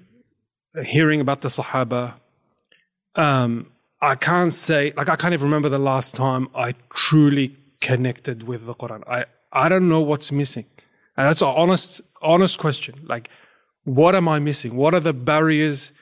hearing 0.85 1.21
about 1.21 1.41
the 1.41 1.49
Sahaba, 1.49 2.15
um, 3.17 3.67
I 4.01 4.15
can't 4.15 4.55
say, 4.55 4.93
like, 4.97 5.09
I 5.09 5.17
can't 5.17 5.35
even 5.35 5.47
remember 5.47 5.69
the 5.69 5.79
last 5.79 6.15
time 6.15 6.49
I 6.55 6.75
truly 6.95 7.57
connected 7.81 8.45
with 8.45 8.67
the 8.67 8.75
Quran. 8.75 9.03
I, 9.07 9.25
I 9.53 9.69
don't 9.69 9.89
know 9.89 10.01
what's 10.01 10.31
missing. 10.33 10.65
And 11.17 11.27
that's 11.27 11.43
an 11.43 11.49
honest, 11.49 12.01
honest 12.23 12.59
question. 12.59 12.95
Like, 13.05 13.29
what 13.85 14.15
am 14.15 14.29
I 14.29 14.39
missing? 14.39 14.77
What 14.77 14.95
are 14.95 15.01
the 15.01 15.13
barriers 15.13 15.93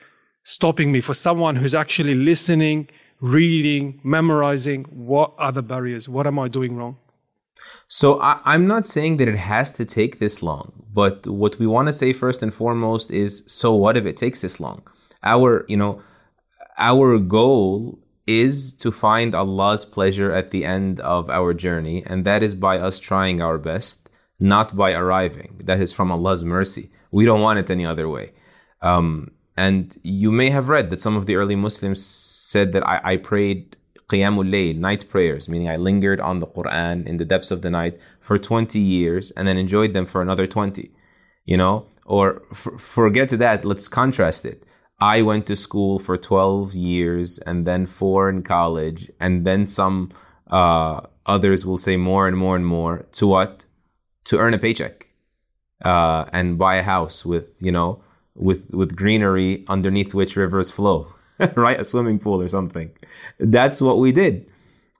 stopping 0.43 0.91
me 0.91 1.01
for 1.01 1.13
someone 1.13 1.55
who's 1.55 1.73
actually 1.73 2.15
listening, 2.15 2.87
reading, 3.19 3.99
memorizing? 4.03 4.83
What 4.85 5.33
are 5.37 5.51
the 5.51 5.63
barriers? 5.63 6.07
What 6.07 6.27
am 6.27 6.37
I 6.37 6.47
doing 6.47 6.77
wrong? 6.77 6.97
So 7.87 8.21
I, 8.21 8.39
I'm 8.45 8.67
not 8.67 8.85
saying 8.85 9.17
that 9.17 9.27
it 9.27 9.37
has 9.37 9.71
to 9.73 9.85
take 9.85 10.19
this 10.19 10.43
long, 10.43 10.83
but 10.93 11.27
what 11.27 11.57
we 11.59 11.67
want 11.67 11.87
to 11.87 11.93
say 11.93 12.13
first 12.13 12.43
and 12.43 12.53
foremost 12.53 13.11
is, 13.11 13.43
so 13.47 13.73
what 13.73 13.97
if 13.97 14.05
it 14.05 14.17
takes 14.17 14.41
this 14.41 14.59
long? 14.59 14.83
Our, 15.23 15.65
you 15.67 15.77
know, 15.77 16.01
our 16.77 17.17
goal 17.19 17.99
is 18.27 18.73
to 18.73 18.91
find 18.91 19.33
Allah's 19.33 19.85
pleasure 19.85 20.31
at 20.31 20.51
the 20.51 20.63
end 20.63 20.99
of 20.99 21.29
our 21.29 21.53
journey, 21.53 22.03
and 22.05 22.25
that 22.25 22.43
is 22.43 22.53
by 22.53 22.77
us 22.77 22.99
trying 22.99 23.41
our 23.41 23.57
best, 23.57 24.09
not 24.39 24.75
by 24.75 24.91
arriving. 24.91 25.61
That 25.63 25.81
is 25.81 25.91
from 25.91 26.11
Allah's 26.11 26.45
mercy. 26.45 26.91
We 27.11 27.25
don't 27.25 27.41
want 27.41 27.57
it 27.57 27.71
any 27.71 27.85
other 27.87 28.07
way. 28.07 28.33
Um, 28.81 29.31
and 29.57 29.97
you 30.03 30.31
may 30.31 30.51
have 30.51 30.69
read 30.69 30.91
that 30.91 30.99
some 30.99 31.17
of 31.17 31.25
the 31.25 31.35
early 31.35 31.55
Muslims 31.55 32.05
said 32.05 32.71
that 32.73 32.87
I, 32.87 33.01
I 33.03 33.17
prayed 33.17 33.75
Qiyamul 34.09 34.49
Layl, 34.49 34.77
night 34.77 35.07
prayers, 35.09 35.47
meaning 35.47 35.69
I 35.69 35.75
lingered 35.75 36.19
on 36.19 36.39
the 36.39 36.47
Quran 36.47 37.05
in 37.05 37.17
the 37.17 37.25
depths 37.25 37.51
of 37.51 37.61
the 37.61 37.69
night 37.69 37.99
for 38.19 38.37
20 38.37 38.79
years 38.79 39.31
and 39.31 39.47
then 39.47 39.57
enjoyed 39.57 39.93
them 39.93 40.05
for 40.05 40.21
another 40.21 40.47
20, 40.47 40.91
you 41.45 41.57
know? 41.57 41.85
Or 42.05 42.41
f- 42.51 42.79
forget 42.79 43.29
that, 43.29 43.65
let's 43.65 43.87
contrast 43.87 44.45
it. 44.45 44.65
I 44.99 45.21
went 45.21 45.45
to 45.45 45.55
school 45.55 45.99
for 45.99 46.17
12 46.17 46.73
years 46.73 47.39
and 47.39 47.65
then 47.65 47.85
four 47.85 48.29
in 48.29 48.41
college, 48.43 49.11
and 49.19 49.45
then 49.45 49.65
some 49.67 50.11
uh, 50.47 51.01
others 51.25 51.65
will 51.65 51.77
say 51.77 51.95
more 51.95 52.27
and 52.27 52.35
more 52.35 52.55
and 52.55 52.65
more 52.65 53.05
to 53.13 53.27
what? 53.27 53.65
To 54.25 54.39
earn 54.39 54.53
a 54.53 54.57
paycheck 54.57 55.07
uh, 55.85 56.25
and 56.33 56.57
buy 56.57 56.75
a 56.75 56.83
house 56.83 57.25
with, 57.25 57.45
you 57.59 57.71
know, 57.71 58.03
with, 58.35 58.71
with 58.73 58.95
greenery 58.95 59.63
underneath 59.67 60.13
which 60.13 60.35
rivers 60.35 60.71
flow. 60.71 61.13
right? 61.55 61.79
A 61.79 61.83
swimming 61.83 62.19
pool 62.19 62.41
or 62.41 62.49
something. 62.49 62.91
That's 63.39 63.81
what 63.81 63.99
we 63.99 64.11
did. 64.11 64.49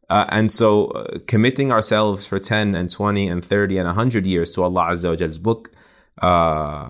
Uh, 0.10 0.25
and 0.29 0.50
so 0.50 0.88
uh, 0.88 1.19
committing 1.27 1.72
ourselves 1.72 2.25
for 2.25 2.39
10 2.39 2.74
and 2.74 2.89
20 2.89 3.27
and 3.27 3.46
30 3.46 3.77
and 3.77 3.86
100 3.86 4.25
years 4.25 4.53
to 4.53 4.63
Allah 4.63 4.88
Azza 4.91 5.12
wa 5.12 5.15
Jal's 5.15 5.38
book 5.38 5.72
uh, 6.22 6.89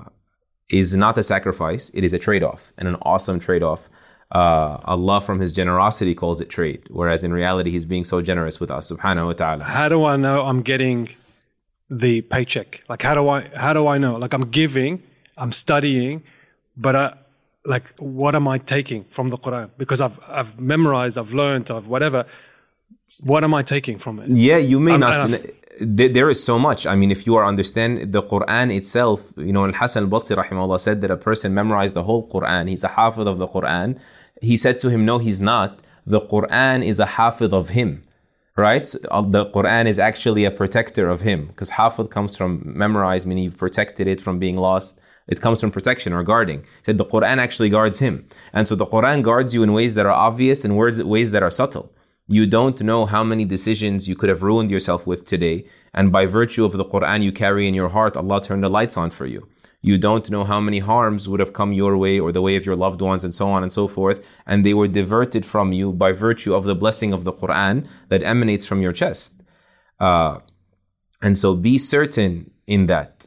is 0.69 0.95
not 0.95 1.17
a 1.17 1.23
sacrifice. 1.23 1.89
It 1.93 2.03
is 2.03 2.13
a 2.13 2.19
trade-off 2.19 2.71
and 2.77 2.87
an 2.87 2.95
awesome 3.01 3.39
trade-off. 3.39 3.89
Uh, 4.31 4.77
Allah 4.85 5.19
from 5.21 5.39
His 5.39 5.51
generosity 5.51 6.13
calls 6.13 6.39
it 6.39 6.49
trade, 6.49 6.83
whereas 6.89 7.23
in 7.23 7.33
reality 7.33 7.71
He's 7.71 7.85
being 7.85 8.03
so 8.03 8.21
generous 8.21 8.59
with 8.59 8.69
us, 8.69 8.91
subhanahu 8.91 9.25
wa 9.25 9.33
ta'ala. 9.33 9.63
How 9.63 9.89
do 9.89 10.05
I 10.05 10.17
know 10.17 10.43
I'm 10.43 10.61
getting 10.61 11.09
the 11.89 12.21
paycheck? 12.21 12.83
Like, 12.87 13.01
how 13.01 13.15
do 13.15 13.27
I 13.27 13.49
how 13.55 13.73
do 13.73 13.87
I 13.87 13.97
know? 13.97 14.17
Like, 14.17 14.33
I'm 14.33 14.45
giving, 14.45 15.01
I'm 15.35 15.51
studying, 15.51 16.21
but 16.77 16.95
I, 16.95 17.17
like, 17.73 17.85
what 18.21 18.33
am 18.39 18.47
I 18.55 18.57
taking 18.75 19.01
from 19.15 19.27
the 19.33 19.37
Quran? 19.45 19.67
Because 19.81 19.99
I've 20.05 20.17
I've 20.39 20.53
memorized, 20.73 21.15
I've 21.21 21.33
learned, 21.41 21.65
I've 21.75 21.87
whatever. 21.95 22.21
What 23.31 23.41
am 23.47 23.53
I 23.53 23.63
taking 23.75 23.97
from 24.03 24.19
it? 24.21 24.27
Yeah, 24.49 24.57
you 24.71 24.79
may 24.87 24.93
I'm- 24.93 25.01
not. 25.31 25.41
There 25.81 26.09
there 26.17 26.29
is 26.35 26.41
so 26.51 26.55
much. 26.67 26.81
I 26.93 26.95
mean, 27.01 27.11
if 27.17 27.21
you 27.27 27.33
are 27.39 27.45
understand 27.53 27.91
the 28.15 28.21
Quran 28.33 28.67
itself, 28.79 29.19
you 29.47 29.53
know, 29.55 29.63
Al 29.69 29.75
Hassan 29.81 30.03
al 30.05 30.09
Basri 30.13 30.35
rahimahullah 30.43 30.79
said 30.87 30.97
that 31.03 31.11
a 31.19 31.21
person 31.29 31.47
memorized 31.61 31.95
the 31.99 32.03
whole 32.09 32.23
Quran. 32.35 32.63
He's 32.73 32.83
a 32.83 32.91
hafid 32.97 33.27
of 33.33 33.37
the 33.43 33.47
Quran. 33.55 33.89
He 34.49 34.55
said 34.57 34.75
to 34.83 34.87
him, 34.93 35.01
No, 35.11 35.15
he's 35.25 35.39
not. 35.53 35.69
The 36.15 36.21
Quran 36.33 36.77
is 36.91 36.97
a 36.99 37.09
hafid 37.17 37.53
of 37.61 37.65
him. 37.79 37.89
Right? 38.67 38.87
Uh, 39.09 39.21
The 39.37 39.45
Quran 39.55 39.85
is 39.93 39.97
actually 40.09 40.43
a 40.51 40.53
protector 40.61 41.05
of 41.15 41.19
him. 41.29 41.39
Because 41.51 41.71
hafid 41.79 42.07
comes 42.15 42.31
from 42.39 42.51
memorize, 42.85 43.23
meaning 43.27 43.43
you've 43.45 43.61
protected 43.65 44.05
it 44.13 44.19
from 44.25 44.35
being 44.45 44.57
lost. 44.69 44.99
It 45.29 45.41
comes 45.41 45.61
from 45.61 45.71
protection 45.71 46.11
or 46.11 46.23
guarding. 46.23 46.61
He 46.61 46.85
said 46.87 46.97
the 46.97 47.05
Quran 47.05 47.37
actually 47.37 47.69
guards 47.69 47.99
him. 47.99 48.25
And 48.51 48.67
so 48.67 48.75
the 48.75 48.91
Quran 48.93 49.21
guards 49.21 49.53
you 49.53 49.61
in 49.63 49.71
ways 49.71 49.93
that 49.93 50.07
are 50.07 50.19
obvious 50.27 50.65
and 50.65 50.75
words 50.75 51.01
ways 51.03 51.29
that 51.31 51.43
are 51.43 51.51
subtle. 51.61 51.93
You 52.27 52.45
don't 52.45 52.79
know 52.81 53.05
how 53.05 53.23
many 53.23 53.45
decisions 53.45 54.09
you 54.09 54.15
could 54.15 54.29
have 54.29 54.43
ruined 54.43 54.71
yourself 54.71 55.07
with 55.07 55.25
today. 55.25 55.65
And 55.93 56.11
by 56.11 56.25
virtue 56.25 56.65
of 56.65 56.73
the 56.73 56.83
Quran 56.83 57.23
you 57.23 57.31
carry 57.31 57.67
in 57.67 57.73
your 57.73 57.89
heart, 57.89 58.17
Allah 58.17 58.41
turned 58.41 58.63
the 58.63 58.69
lights 58.69 58.97
on 58.97 59.09
for 59.11 59.25
you. 59.25 59.47
You 59.81 59.97
don't 59.97 60.29
know 60.29 60.43
how 60.43 60.59
many 60.59 60.79
harms 60.79 61.29
would 61.29 61.39
have 61.39 61.53
come 61.53 61.73
your 61.73 61.95
way 61.95 62.19
or 62.19 62.31
the 62.31 62.41
way 62.41 62.55
of 62.55 62.65
your 62.65 62.75
loved 62.75 63.01
ones 63.01 63.23
and 63.23 63.33
so 63.33 63.49
on 63.49 63.63
and 63.63 63.71
so 63.71 63.87
forth. 63.87 64.25
And 64.45 64.65
they 64.65 64.73
were 64.73 64.87
diverted 64.87 65.45
from 65.45 65.73
you 65.73 65.93
by 65.93 66.11
virtue 66.11 66.53
of 66.53 66.65
the 66.65 66.75
blessing 66.75 67.13
of 67.13 67.23
the 67.23 67.33
Quran 67.33 67.87
that 68.09 68.23
emanates 68.23 68.65
from 68.65 68.81
your 68.81 68.93
chest. 68.93 69.41
Uh, 69.99 70.39
and 71.21 71.37
so 71.37 71.55
be 71.55 71.77
certain 71.77 72.51
in 72.67 72.87
that. 72.87 73.25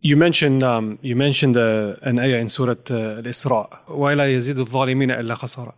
You 0.00 0.16
mentioned 0.16 0.62
um, 0.62 0.98
you 1.00 1.16
mentioned 1.16 1.56
uh, 1.56 1.96
an 2.02 2.18
ayah 2.18 2.36
in 2.36 2.50
Surah 2.50 2.74
uh, 2.90 3.20
Al-Isra. 3.20 3.86
وَإِلَا 3.88 4.26
يَزِيدُ 4.36 4.58
الظَّالِمِينَ 4.66 5.10
إِلَّا 5.18 5.34
خَسَارًا. 5.34 5.74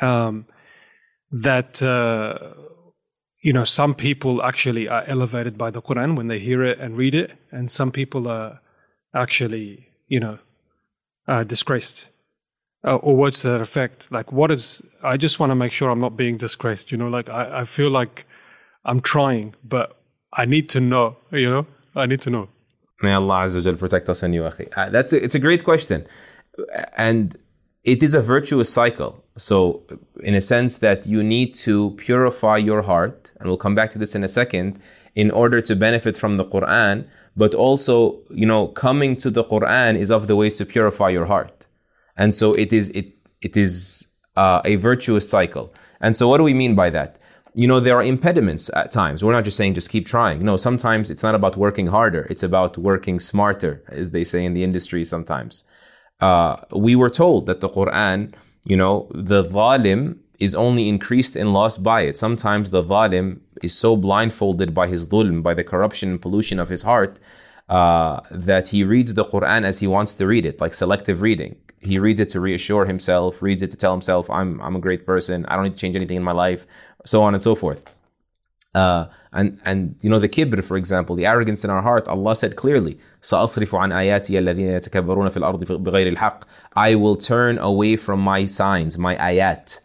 Um, 0.00 0.46
that 1.32 1.82
uh, 1.82 2.38
you 3.42 3.52
know 3.52 3.64
some 3.64 3.94
people 3.96 4.42
actually 4.42 4.88
are 4.88 5.02
elevated 5.08 5.58
by 5.58 5.70
the 5.70 5.82
Quran 5.82 6.16
when 6.16 6.28
they 6.28 6.38
hear 6.38 6.62
it 6.62 6.78
and 6.78 6.96
read 6.96 7.16
it, 7.16 7.36
and 7.50 7.68
some 7.68 7.90
people 7.90 8.28
are 8.28 8.60
actually 9.12 9.88
you 10.06 10.20
know 10.20 10.38
uh, 11.26 11.42
disgraced. 11.44 12.08
Uh, 12.84 12.94
or 12.96 13.16
words 13.16 13.40
to 13.40 13.48
that 13.48 13.60
effect. 13.60 14.12
Like, 14.12 14.30
what 14.30 14.52
is? 14.52 14.80
I 15.02 15.16
just 15.16 15.40
want 15.40 15.50
to 15.50 15.56
make 15.56 15.72
sure 15.72 15.90
I'm 15.90 15.98
not 15.98 16.16
being 16.16 16.36
disgraced. 16.36 16.92
You 16.92 16.98
know, 16.98 17.08
like 17.08 17.28
I, 17.28 17.62
I 17.62 17.64
feel 17.64 17.90
like 17.90 18.26
I'm 18.84 19.00
trying, 19.00 19.56
but 19.64 20.00
I 20.32 20.44
need 20.44 20.68
to 20.68 20.80
know. 20.80 21.16
You 21.32 21.50
know, 21.50 21.66
I 21.96 22.06
need 22.06 22.20
to 22.20 22.30
know. 22.30 22.48
May 23.01 23.13
Allah 23.13 23.45
Azza 23.45 23.77
protect 23.77 24.09
us 24.09 24.23
and 24.23 24.33
you, 24.33 24.41
akhi. 24.41 24.69
Uh, 24.75 24.89
that's 24.89 25.13
a, 25.13 25.23
it's 25.23 25.35
a 25.35 25.39
great 25.39 25.63
question, 25.63 26.07
and 26.95 27.35
it 27.83 28.03
is 28.03 28.13
a 28.13 28.21
virtuous 28.21 28.71
cycle. 28.71 29.23
So, 29.37 29.83
in 30.21 30.35
a 30.35 30.41
sense, 30.41 30.77
that 30.79 31.07
you 31.07 31.23
need 31.23 31.55
to 31.55 31.91
purify 31.91 32.57
your 32.57 32.81
heart, 32.83 33.31
and 33.39 33.47
we'll 33.47 33.57
come 33.57 33.75
back 33.75 33.91
to 33.91 33.99
this 33.99 34.13
in 34.13 34.23
a 34.23 34.27
second, 34.27 34.79
in 35.15 35.31
order 35.31 35.61
to 35.61 35.75
benefit 35.75 36.17
from 36.17 36.35
the 36.35 36.45
Quran. 36.45 37.07
But 37.35 37.55
also, 37.55 38.19
you 38.29 38.45
know, 38.45 38.67
coming 38.67 39.15
to 39.17 39.29
the 39.29 39.43
Quran 39.43 39.95
is 39.95 40.11
of 40.11 40.27
the 40.27 40.35
ways 40.35 40.57
to 40.57 40.65
purify 40.65 41.09
your 41.09 41.25
heart, 41.25 41.67
and 42.17 42.35
so 42.35 42.53
it 42.53 42.73
is 42.73 42.89
it 42.89 43.13
it 43.41 43.55
is 43.55 44.07
uh, 44.35 44.61
a 44.65 44.75
virtuous 44.75 45.29
cycle. 45.29 45.73
And 46.01 46.17
so, 46.17 46.27
what 46.27 46.37
do 46.37 46.43
we 46.43 46.53
mean 46.53 46.75
by 46.75 46.89
that? 46.89 47.17
You 47.53 47.67
know, 47.67 47.79
there 47.79 47.97
are 47.97 48.03
impediments 48.03 48.69
at 48.75 48.91
times. 48.91 49.23
We're 49.23 49.33
not 49.33 49.43
just 49.43 49.57
saying 49.57 49.73
just 49.73 49.89
keep 49.89 50.05
trying. 50.05 50.43
No, 50.43 50.57
sometimes 50.57 51.09
it's 51.09 51.23
not 51.23 51.35
about 51.35 51.57
working 51.57 51.87
harder. 51.87 52.27
It's 52.29 52.43
about 52.43 52.77
working 52.77 53.19
smarter, 53.19 53.83
as 53.89 54.11
they 54.11 54.23
say 54.23 54.45
in 54.45 54.53
the 54.53 54.63
industry 54.63 55.03
sometimes. 55.03 55.65
Uh, 56.21 56.57
we 56.71 56.95
were 56.95 57.09
told 57.09 57.47
that 57.47 57.59
the 57.59 57.67
Quran, 57.67 58.33
you 58.65 58.77
know, 58.77 59.09
the 59.13 59.43
zalim 59.43 60.17
is 60.39 60.55
only 60.55 60.87
increased 60.87 61.35
in 61.35 61.51
loss 61.51 61.77
by 61.77 62.01
it. 62.01 62.17
Sometimes 62.17 62.69
the 62.69 62.83
zalim 62.83 63.39
is 63.61 63.77
so 63.77 63.95
blindfolded 63.95 64.73
by 64.73 64.87
his 64.87 65.07
dhulm, 65.07 65.43
by 65.43 65.53
the 65.53 65.63
corruption 65.63 66.11
and 66.11 66.21
pollution 66.21 66.59
of 66.59 66.69
his 66.69 66.83
heart, 66.83 67.19
uh, 67.69 68.21
that 68.31 68.69
he 68.69 68.83
reads 68.83 69.13
the 69.13 69.25
Quran 69.25 69.63
as 69.63 69.79
he 69.79 69.87
wants 69.87 70.13
to 70.13 70.25
read 70.25 70.45
it, 70.45 70.61
like 70.61 70.73
selective 70.73 71.21
reading. 71.21 71.57
He 71.79 71.97
reads 71.97 72.21
it 72.21 72.29
to 72.29 72.39
reassure 72.39 72.85
himself, 72.85 73.41
reads 73.41 73.63
it 73.63 73.71
to 73.71 73.77
tell 73.77 73.91
himself, 73.91 74.29
I'm, 74.29 74.61
I'm 74.61 74.75
a 74.75 74.79
great 74.79 75.05
person. 75.05 75.45
I 75.47 75.55
don't 75.55 75.63
need 75.63 75.73
to 75.73 75.79
change 75.79 75.95
anything 75.95 76.17
in 76.17 76.23
my 76.23 76.31
life 76.31 76.67
so 77.04 77.22
on 77.22 77.34
and 77.34 77.42
so 77.42 77.54
forth. 77.54 77.92
Uh, 78.74 79.06
and 79.32 79.58
and 79.64 79.96
you 80.02 80.10
know 80.10 80.18
the 80.18 80.28
kibr, 80.28 80.62
for 80.62 80.76
example, 80.76 81.16
the 81.16 81.26
arrogance 81.26 81.64
in 81.64 81.70
our 81.70 81.82
heart. 81.82 82.06
Allah 82.08 82.34
said 82.36 82.56
clearly, 82.56 82.98
"سأصرف 83.22 83.74
عن 83.74 83.92
آياتي 83.92 84.38
الذين 84.38 84.80
يتكبرون 84.80 85.28
في 85.28 85.36
الأرض 85.36 85.64
بغير 85.64 86.08
الحق." 86.08 86.44
I 86.74 86.94
will 86.94 87.16
turn 87.16 87.58
away 87.58 87.96
from 87.96 88.20
my 88.20 88.44
signs, 88.46 88.98
my 88.98 89.16
ayat. 89.16 89.80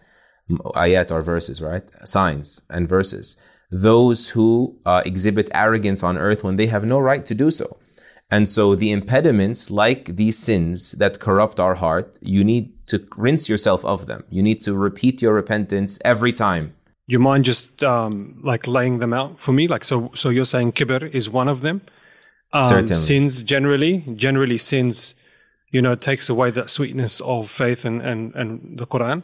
Ayat 0.75 1.11
are 1.11 1.21
verses, 1.21 1.61
right? 1.61 1.83
Signs 2.03 2.61
and 2.69 2.89
verses. 2.89 3.37
Those 3.71 4.31
who 4.31 4.77
uh, 4.85 5.01
exhibit 5.05 5.49
arrogance 5.53 6.03
on 6.03 6.17
earth 6.17 6.43
when 6.43 6.57
they 6.57 6.67
have 6.67 6.83
no 6.83 6.99
right 6.99 7.23
to 7.25 7.33
do 7.33 7.49
so. 7.49 7.77
And 8.29 8.47
so 8.47 8.75
the 8.75 8.91
impediments, 8.91 9.71
like 9.71 10.15
these 10.17 10.37
sins 10.37 10.93
that 10.93 11.19
corrupt 11.19 11.59
our 11.59 11.75
heart, 11.75 12.17
you 12.21 12.43
need 12.43 12.87
to 12.87 13.05
rinse 13.15 13.47
yourself 13.47 13.85
of 13.85 14.05
them. 14.07 14.23
You 14.29 14.43
need 14.43 14.59
to 14.61 14.73
repeat 14.73 15.21
your 15.21 15.33
repentance 15.33 15.99
every 16.03 16.33
time 16.33 16.73
you 17.07 17.19
mind 17.19 17.45
just 17.45 17.83
um, 17.83 18.39
like 18.43 18.67
laying 18.67 18.99
them 18.99 19.13
out 19.13 19.39
for 19.39 19.51
me? 19.53 19.67
Like, 19.67 19.83
so, 19.83 20.11
so 20.13 20.29
you're 20.29 20.45
saying 20.45 20.73
kibr 20.73 21.03
is 21.13 21.29
one 21.29 21.47
of 21.47 21.61
them. 21.61 21.81
Um, 22.53 22.67
Certainly. 22.67 22.95
Sins 22.95 23.43
generally, 23.43 24.03
generally 24.15 24.57
sins, 24.57 25.15
you 25.71 25.81
know, 25.81 25.95
takes 25.95 26.29
away 26.29 26.51
that 26.51 26.69
sweetness 26.69 27.21
of 27.21 27.49
faith 27.49 27.85
and, 27.85 28.01
and, 28.01 28.35
and 28.35 28.77
the 28.77 28.85
Quran. 28.85 29.23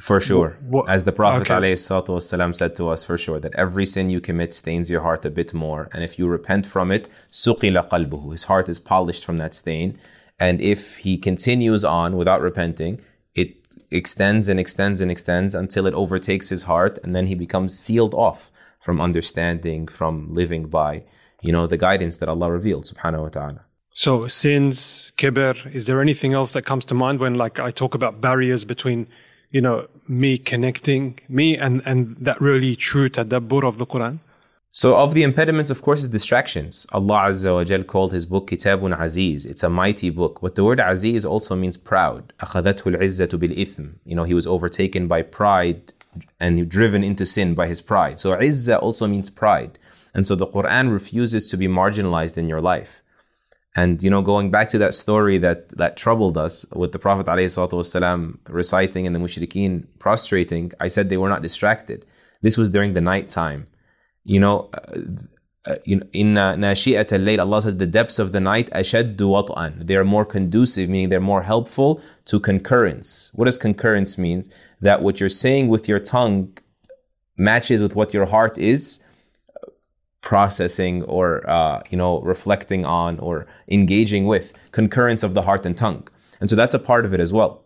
For 0.00 0.20
sure. 0.20 0.58
What- 0.60 0.88
As 0.88 1.04
the 1.04 1.12
Prophet 1.12 1.42
okay. 1.42 1.72
ﷺ 1.72 2.54
said 2.56 2.74
to 2.76 2.88
us, 2.88 3.04
for 3.04 3.16
sure, 3.16 3.38
that 3.38 3.54
every 3.54 3.86
sin 3.86 4.10
you 4.10 4.20
commit 4.20 4.52
stains 4.52 4.90
your 4.90 5.02
heart 5.02 5.24
a 5.24 5.30
bit 5.30 5.54
more. 5.54 5.88
And 5.92 6.02
if 6.02 6.18
you 6.18 6.26
repent 6.26 6.66
from 6.66 6.90
it, 6.90 7.08
سُقِلَ 7.30 7.88
قَلْبُهُ 7.88 8.32
His 8.32 8.44
heart 8.44 8.68
is 8.68 8.80
polished 8.80 9.24
from 9.24 9.36
that 9.36 9.54
stain. 9.54 9.98
And 10.38 10.60
if 10.60 10.96
he 10.96 11.16
continues 11.16 11.84
on 11.84 12.16
without 12.16 12.40
repenting, 12.40 12.94
it 12.96 13.02
extends 13.91 14.49
and 14.49 14.59
extends 14.59 15.01
and 15.01 15.11
extends 15.11 15.55
until 15.55 15.87
it 15.87 15.93
overtakes 15.93 16.49
his 16.49 16.63
heart. 16.63 16.99
And 17.03 17.15
then 17.15 17.27
he 17.27 17.35
becomes 17.35 17.77
sealed 17.77 18.13
off 18.13 18.51
from 18.79 19.01
understanding, 19.01 19.87
from 19.87 20.33
living 20.33 20.67
by, 20.67 21.03
you 21.41 21.51
know, 21.51 21.67
the 21.67 21.77
guidance 21.77 22.17
that 22.17 22.29
Allah 22.29 22.51
revealed, 22.51 22.85
subhanahu 22.85 23.23
wa 23.23 23.29
ta'ala. 23.29 23.61
So 23.91 24.27
sins, 24.27 25.11
kibr. 25.17 25.73
Is 25.73 25.87
there 25.87 26.01
anything 26.01 26.33
else 26.33 26.53
that 26.53 26.63
comes 26.63 26.85
to 26.85 26.93
mind 26.93 27.19
when, 27.19 27.33
like, 27.33 27.59
I 27.59 27.71
talk 27.71 27.95
about 27.95 28.21
barriers 28.21 28.63
between, 28.63 29.07
you 29.51 29.61
know, 29.61 29.87
me 30.07 30.37
connecting 30.37 31.19
me 31.27 31.57
and 31.57 31.81
and 31.85 32.15
that 32.19 32.39
really 32.39 32.75
true 32.75 33.09
tadabbur 33.09 33.63
of 33.67 33.77
the 33.77 33.85
Quran? 33.85 34.19
So 34.76 34.96
of 34.96 35.14
the 35.14 35.22
impediments, 35.22 35.70
of 35.70 35.82
course, 35.82 36.00
is 36.00 36.08
distractions. 36.08 36.84
Allah 36.90 37.26
Azza 37.28 37.54
wa 37.54 37.62
Jal 37.62 37.84
called 37.84 38.12
his 38.12 38.26
book 38.26 38.50
Kitabun 38.50 38.98
Aziz. 39.00 39.46
It's 39.46 39.62
a 39.62 39.70
mighty 39.70 40.10
book. 40.10 40.40
But 40.42 40.56
the 40.56 40.64
word 40.64 40.80
Aziz 40.80 41.24
also 41.24 41.54
means 41.54 41.76
proud. 41.76 42.32
أخذته 42.40 42.82
العزة 42.82 43.28
بالإثم. 43.38 43.92
You 44.04 44.16
know, 44.16 44.24
he 44.24 44.34
was 44.34 44.48
overtaken 44.48 45.06
by 45.06 45.22
pride 45.22 45.92
and 46.40 46.68
driven 46.68 47.04
into 47.04 47.24
sin 47.24 47.54
by 47.54 47.68
his 47.68 47.80
pride. 47.80 48.18
So 48.18 48.34
Izzah 48.34 48.82
also 48.82 49.06
means 49.06 49.30
pride. 49.30 49.78
And 50.12 50.26
so 50.26 50.34
the 50.34 50.46
Quran 50.46 50.92
refuses 50.92 51.48
to 51.50 51.56
be 51.56 51.68
marginalized 51.68 52.36
in 52.36 52.48
your 52.48 52.60
life. 52.60 53.02
And 53.76 54.02
you 54.02 54.10
know, 54.10 54.22
going 54.22 54.50
back 54.50 54.68
to 54.70 54.78
that 54.78 54.94
story 54.94 55.38
that 55.38 55.68
that 55.70 55.96
troubled 55.96 56.36
us 56.38 56.64
with 56.72 56.92
the 56.92 56.98
Prophet 56.98 57.26
ﷺ 57.26 58.38
reciting 58.48 59.06
and 59.06 59.14
the 59.14 59.18
mushrikeen 59.18 59.86
prostrating, 59.98 60.72
I 60.78 60.88
said 60.88 61.08
they 61.08 61.16
were 61.16 61.28
not 61.28 61.42
distracted. 61.42 62.06
This 62.42 62.56
was 62.56 62.70
during 62.70 62.94
the 62.94 63.00
night 63.00 63.28
time. 63.28 63.66
You 64.23 64.39
know, 64.39 64.69
uh, 64.73 65.01
uh, 65.65 65.75
you 65.85 65.97
know, 65.97 66.05
in 66.13 66.33
nashi'at 66.33 67.11
al-layl, 67.11 67.39
Allah 67.39 67.61
says 67.61 67.77
the 67.77 67.85
depths 67.85 68.19
of 68.19 68.31
the 68.31 68.39
night 68.39 68.69
ashaddu 68.71 69.17
wat'an. 69.17 69.85
They 69.87 69.95
are 69.95 70.05
more 70.05 70.25
conducive, 70.25 70.89
meaning 70.89 71.09
they're 71.09 71.19
more 71.19 71.43
helpful 71.43 72.01
to 72.25 72.39
concurrence. 72.39 73.31
What 73.33 73.45
does 73.45 73.57
concurrence 73.57 74.17
mean? 74.17 74.43
That 74.81 75.01
what 75.01 75.19
you're 75.19 75.29
saying 75.29 75.67
with 75.67 75.87
your 75.89 75.99
tongue 75.99 76.57
matches 77.39 77.81
with 77.81 77.95
what 77.95 78.13
your 78.13 78.25
heart 78.25 78.57
is 78.57 79.03
processing 80.21 81.03
or 81.03 81.49
uh, 81.49 81.81
you 81.89 81.97
know 81.97 82.19
reflecting 82.21 82.85
on 82.85 83.17
or 83.19 83.47
engaging 83.69 84.25
with 84.25 84.53
concurrence 84.71 85.23
of 85.23 85.33
the 85.33 85.43
heart 85.43 85.65
and 85.65 85.77
tongue 85.77 86.05
and 86.41 86.49
so 86.49 86.55
that's 86.55 86.73
a 86.73 86.79
part 86.79 87.05
of 87.05 87.13
it 87.13 87.21
as 87.21 87.31
well 87.31 87.63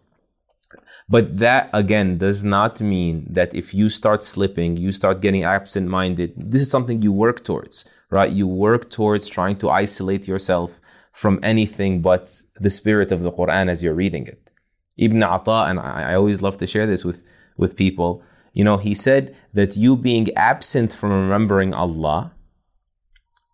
but 1.09 1.37
that 1.37 1.69
again 1.73 2.17
does 2.17 2.43
not 2.43 2.79
mean 2.81 3.27
that 3.29 3.53
if 3.53 3.73
you 3.73 3.89
start 3.89 4.23
slipping 4.23 4.77
you 4.77 4.91
start 4.91 5.21
getting 5.21 5.43
absent 5.43 5.87
minded 5.87 6.33
this 6.37 6.61
is 6.61 6.71
something 6.71 7.01
you 7.01 7.11
work 7.11 7.43
towards 7.43 7.87
right 8.09 8.31
you 8.31 8.47
work 8.47 8.89
towards 8.89 9.27
trying 9.27 9.57
to 9.57 9.69
isolate 9.69 10.27
yourself 10.27 10.79
from 11.11 11.39
anything 11.43 12.01
but 12.01 12.41
the 12.59 12.69
spirit 12.69 13.11
of 13.11 13.21
the 13.21 13.31
quran 13.31 13.69
as 13.69 13.83
you're 13.83 13.93
reading 13.93 14.25
it 14.27 14.49
ibn 14.97 15.21
ata 15.23 15.65
and 15.69 15.79
i, 15.79 16.13
always 16.13 16.41
love 16.41 16.57
to 16.57 16.67
share 16.67 16.85
this 16.85 17.03
with 17.03 17.23
with 17.57 17.75
people 17.75 18.23
you 18.53 18.63
know 18.63 18.77
he 18.77 18.93
said 18.93 19.35
that 19.53 19.75
you 19.75 19.95
being 19.95 20.27
absent 20.35 20.93
from 20.93 21.11
remembering 21.11 21.73
allah 21.73 22.31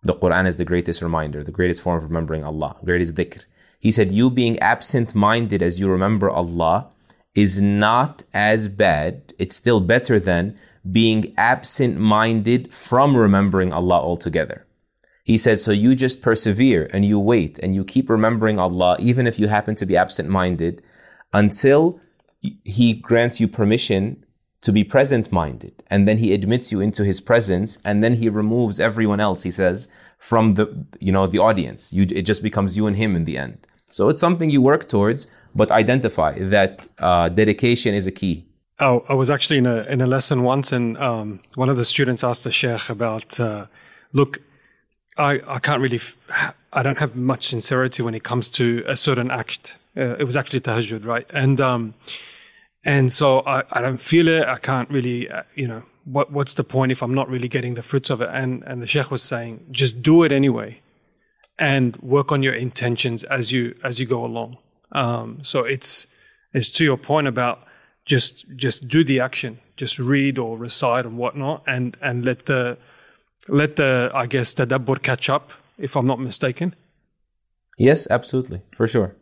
The 0.02 0.14
Quran 0.14 0.46
is 0.46 0.56
the 0.56 0.64
greatest 0.64 1.02
reminder, 1.02 1.44
the 1.44 1.52
greatest 1.52 1.82
form 1.82 1.98
of 1.98 2.04
remembering 2.04 2.42
Allah, 2.42 2.78
greatest 2.84 3.14
dhikr. 3.14 3.44
He 3.78 3.90
said, 3.90 4.12
You 4.12 4.30
being 4.30 4.58
absent 4.60 5.14
minded 5.14 5.62
as 5.62 5.78
you 5.80 5.90
remember 5.90 6.30
Allah 6.30 6.90
is 7.34 7.60
not 7.60 8.24
as 8.32 8.68
bad, 8.68 9.32
it's 9.38 9.56
still 9.56 9.80
better 9.80 10.18
than 10.18 10.58
being 10.90 11.34
absent 11.36 11.98
minded 11.98 12.72
from 12.74 13.16
remembering 13.16 13.72
Allah 13.72 14.00
altogether. 14.00 14.66
He 15.24 15.36
said, 15.36 15.60
So 15.60 15.70
you 15.70 15.94
just 15.94 16.22
persevere 16.22 16.90
and 16.92 17.04
you 17.04 17.18
wait 17.18 17.58
and 17.58 17.74
you 17.74 17.84
keep 17.84 18.08
remembering 18.08 18.58
Allah, 18.58 18.96
even 18.98 19.26
if 19.26 19.38
you 19.38 19.48
happen 19.48 19.74
to 19.76 19.86
be 19.86 19.96
absent 19.96 20.28
minded, 20.28 20.82
until 21.32 22.00
He 22.40 22.94
grants 22.94 23.40
you 23.40 23.46
permission 23.46 24.24
to 24.62 24.72
be 24.72 24.84
present 24.84 25.30
minded. 25.30 25.82
And 25.88 26.08
then 26.08 26.18
He 26.18 26.34
admits 26.34 26.72
you 26.72 26.80
into 26.80 27.04
His 27.04 27.20
presence 27.20 27.78
and 27.84 28.02
then 28.02 28.14
He 28.14 28.28
removes 28.28 28.80
everyone 28.80 29.20
else, 29.20 29.42
He 29.42 29.50
says, 29.50 29.88
from 30.18 30.54
the, 30.54 30.86
you 30.98 31.12
know, 31.12 31.26
the 31.26 31.38
audience. 31.38 31.92
You, 31.92 32.06
it 32.10 32.22
just 32.22 32.42
becomes 32.42 32.76
you 32.76 32.86
and 32.86 32.96
Him 32.96 33.14
in 33.14 33.24
the 33.24 33.38
end. 33.38 33.66
So 33.88 34.08
it's 34.08 34.20
something 34.20 34.50
you 34.50 34.62
work 34.62 34.88
towards, 34.88 35.30
but 35.54 35.70
identify 35.70 36.38
that 36.38 36.88
uh, 36.98 37.28
dedication 37.28 37.94
is 37.94 38.06
a 38.06 38.12
key. 38.12 38.44
Oh, 38.78 39.04
I 39.08 39.14
was 39.14 39.30
actually 39.30 39.58
in 39.58 39.66
a 39.66 39.82
in 39.84 40.00
a 40.00 40.06
lesson 40.06 40.42
once, 40.42 40.72
and 40.72 40.96
um, 40.98 41.40
one 41.54 41.68
of 41.68 41.76
the 41.76 41.84
students 41.84 42.24
asked 42.24 42.44
the 42.44 42.50
sheikh 42.50 42.88
about, 42.88 43.38
uh, 43.38 43.66
look, 44.12 44.38
I 45.18 45.40
I 45.46 45.58
can't 45.58 45.82
really, 45.82 45.98
f- 45.98 46.16
I 46.72 46.82
don't 46.82 46.98
have 46.98 47.14
much 47.14 47.46
sincerity 47.46 48.02
when 48.02 48.14
it 48.14 48.22
comes 48.22 48.48
to 48.50 48.82
a 48.86 48.96
certain 48.96 49.30
act. 49.30 49.76
Uh, 49.96 50.16
it 50.18 50.24
was 50.24 50.36
actually 50.36 50.60
tahajjud, 50.60 51.04
right? 51.04 51.26
And 51.34 51.60
um, 51.60 51.94
and 52.84 53.12
so 53.12 53.40
I, 53.40 53.64
I 53.72 53.82
don't 53.82 54.00
feel 54.00 54.28
it. 54.28 54.48
I 54.48 54.56
can't 54.56 54.88
really, 54.88 55.30
uh, 55.30 55.42
you 55.54 55.68
know, 55.68 55.82
what 56.04 56.32
what's 56.32 56.54
the 56.54 56.64
point 56.64 56.90
if 56.90 57.02
I'm 57.02 57.14
not 57.14 57.28
really 57.28 57.48
getting 57.48 57.74
the 57.74 57.82
fruits 57.82 58.08
of 58.08 58.22
it? 58.22 58.30
And 58.32 58.62
and 58.64 58.80
the 58.80 58.86
sheikh 58.86 59.10
was 59.10 59.22
saying, 59.22 59.66
just 59.70 60.00
do 60.00 60.22
it 60.22 60.32
anyway, 60.32 60.80
and 61.58 61.96
work 61.98 62.32
on 62.32 62.42
your 62.42 62.54
intentions 62.54 63.24
as 63.24 63.52
you 63.52 63.74
as 63.84 63.98
you 64.00 64.06
go 64.06 64.24
along. 64.24 64.56
Um, 64.92 65.38
so 65.42 65.64
it's 65.64 66.06
it's 66.52 66.70
to 66.70 66.84
your 66.84 66.96
point 66.96 67.26
about 67.26 67.64
just 68.04 68.44
just 68.56 68.88
do 68.88 69.04
the 69.04 69.20
action, 69.20 69.58
just 69.76 69.98
read 69.98 70.38
or 70.38 70.56
recite 70.58 71.06
and 71.06 71.16
whatnot, 71.16 71.62
and 71.66 71.96
and 72.02 72.24
let 72.24 72.46
the 72.46 72.78
let 73.48 73.76
the 73.76 74.10
I 74.14 74.26
guess 74.26 74.54
the 74.54 74.66
tadabbur 74.66 75.02
catch 75.02 75.28
up. 75.28 75.52
If 75.78 75.96
I'm 75.96 76.06
not 76.06 76.20
mistaken. 76.20 76.74
Yes, 77.78 78.06
absolutely, 78.10 78.60
for 78.76 78.86
sure. 78.86 79.16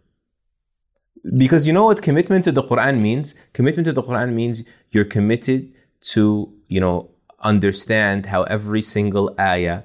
Because 1.36 1.66
you 1.66 1.72
know 1.72 1.84
what 1.84 2.02
commitment 2.02 2.44
to 2.44 2.52
the 2.52 2.62
Quran 2.62 3.00
means? 3.00 3.34
Commitment 3.52 3.86
to 3.86 3.92
the 3.92 4.02
Quran 4.02 4.32
means 4.32 4.64
you're 4.90 5.04
committed 5.04 5.72
to, 6.12 6.52
you 6.66 6.80
know, 6.80 7.10
understand 7.40 8.26
how 8.26 8.42
every 8.44 8.82
single 8.82 9.34
ayah 9.38 9.82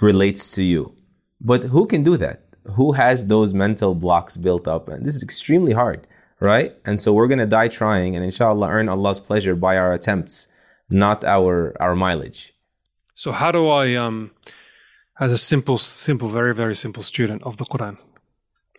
relates 0.00 0.54
to 0.54 0.62
you. 0.62 0.94
But 1.40 1.64
who 1.64 1.86
can 1.86 2.02
do 2.02 2.16
that? 2.16 2.51
Who 2.64 2.92
has 2.92 3.26
those 3.26 3.52
mental 3.52 3.94
blocks 3.94 4.36
built 4.36 4.68
up? 4.68 4.88
And 4.88 5.04
this 5.04 5.16
is 5.16 5.22
extremely 5.22 5.72
hard 5.72 6.06
right? 6.42 6.74
And 6.84 6.98
so 6.98 7.12
we're 7.12 7.28
going 7.28 7.38
to 7.38 7.46
die 7.46 7.68
trying 7.68 8.16
and 8.16 8.24
inshallah 8.24 8.68
earn 8.68 8.88
Allah's 8.88 9.20
pleasure 9.20 9.54
by 9.54 9.76
our 9.76 9.92
attempts, 9.92 10.48
not 10.90 11.24
our 11.24 11.76
our 11.80 11.94
mileage. 11.94 12.52
So 13.14 13.30
how 13.30 13.52
do 13.52 13.68
I 13.68 13.94
um 13.94 14.32
as 15.20 15.30
a 15.30 15.38
simple 15.38 15.78
simple 15.78 16.28
very 16.28 16.54
very 16.54 16.74
simple 16.74 17.04
student 17.04 17.42
of 17.44 17.56
the 17.58 17.64
Quran 17.64 17.96